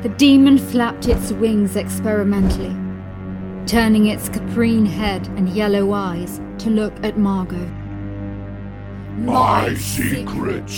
The 0.00 0.08
demon 0.16 0.56
flapped 0.56 1.06
its 1.06 1.32
wings 1.32 1.76
experimentally, 1.76 2.74
turning 3.66 4.06
its 4.06 4.30
caprine 4.30 4.86
head 4.86 5.26
and 5.36 5.50
yellow 5.50 5.92
eyes 5.92 6.40
to 6.56 6.70
look 6.70 6.94
at 7.04 7.18
Margot. 7.18 7.70
My 9.18 9.74
secret 9.74 10.72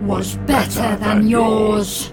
was 0.00 0.34
better 0.38 0.96
than 0.96 1.28
yours. 1.28 2.12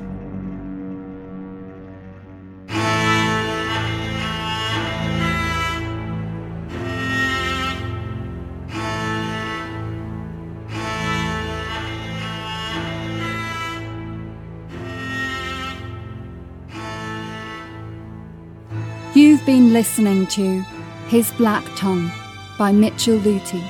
Been 19.45 19.73
listening 19.73 20.25
to 20.27 20.61
His 21.07 21.31
Black 21.33 21.63
Tongue 21.75 22.09
by 22.57 22.71
Mitchell 22.71 23.17
Lutie, 23.17 23.63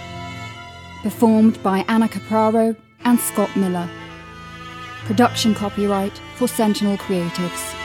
performed 1.04 1.62
by 1.64 1.84
Anna 1.90 2.08
Capraro 2.08 2.78
and 3.04 3.20
Scott 3.20 3.54
Miller. 3.58 3.90
Production 5.04 5.54
copyright 5.54 6.18
for 6.38 6.48
Sentinel 6.48 6.96
Creatives. 6.96 7.85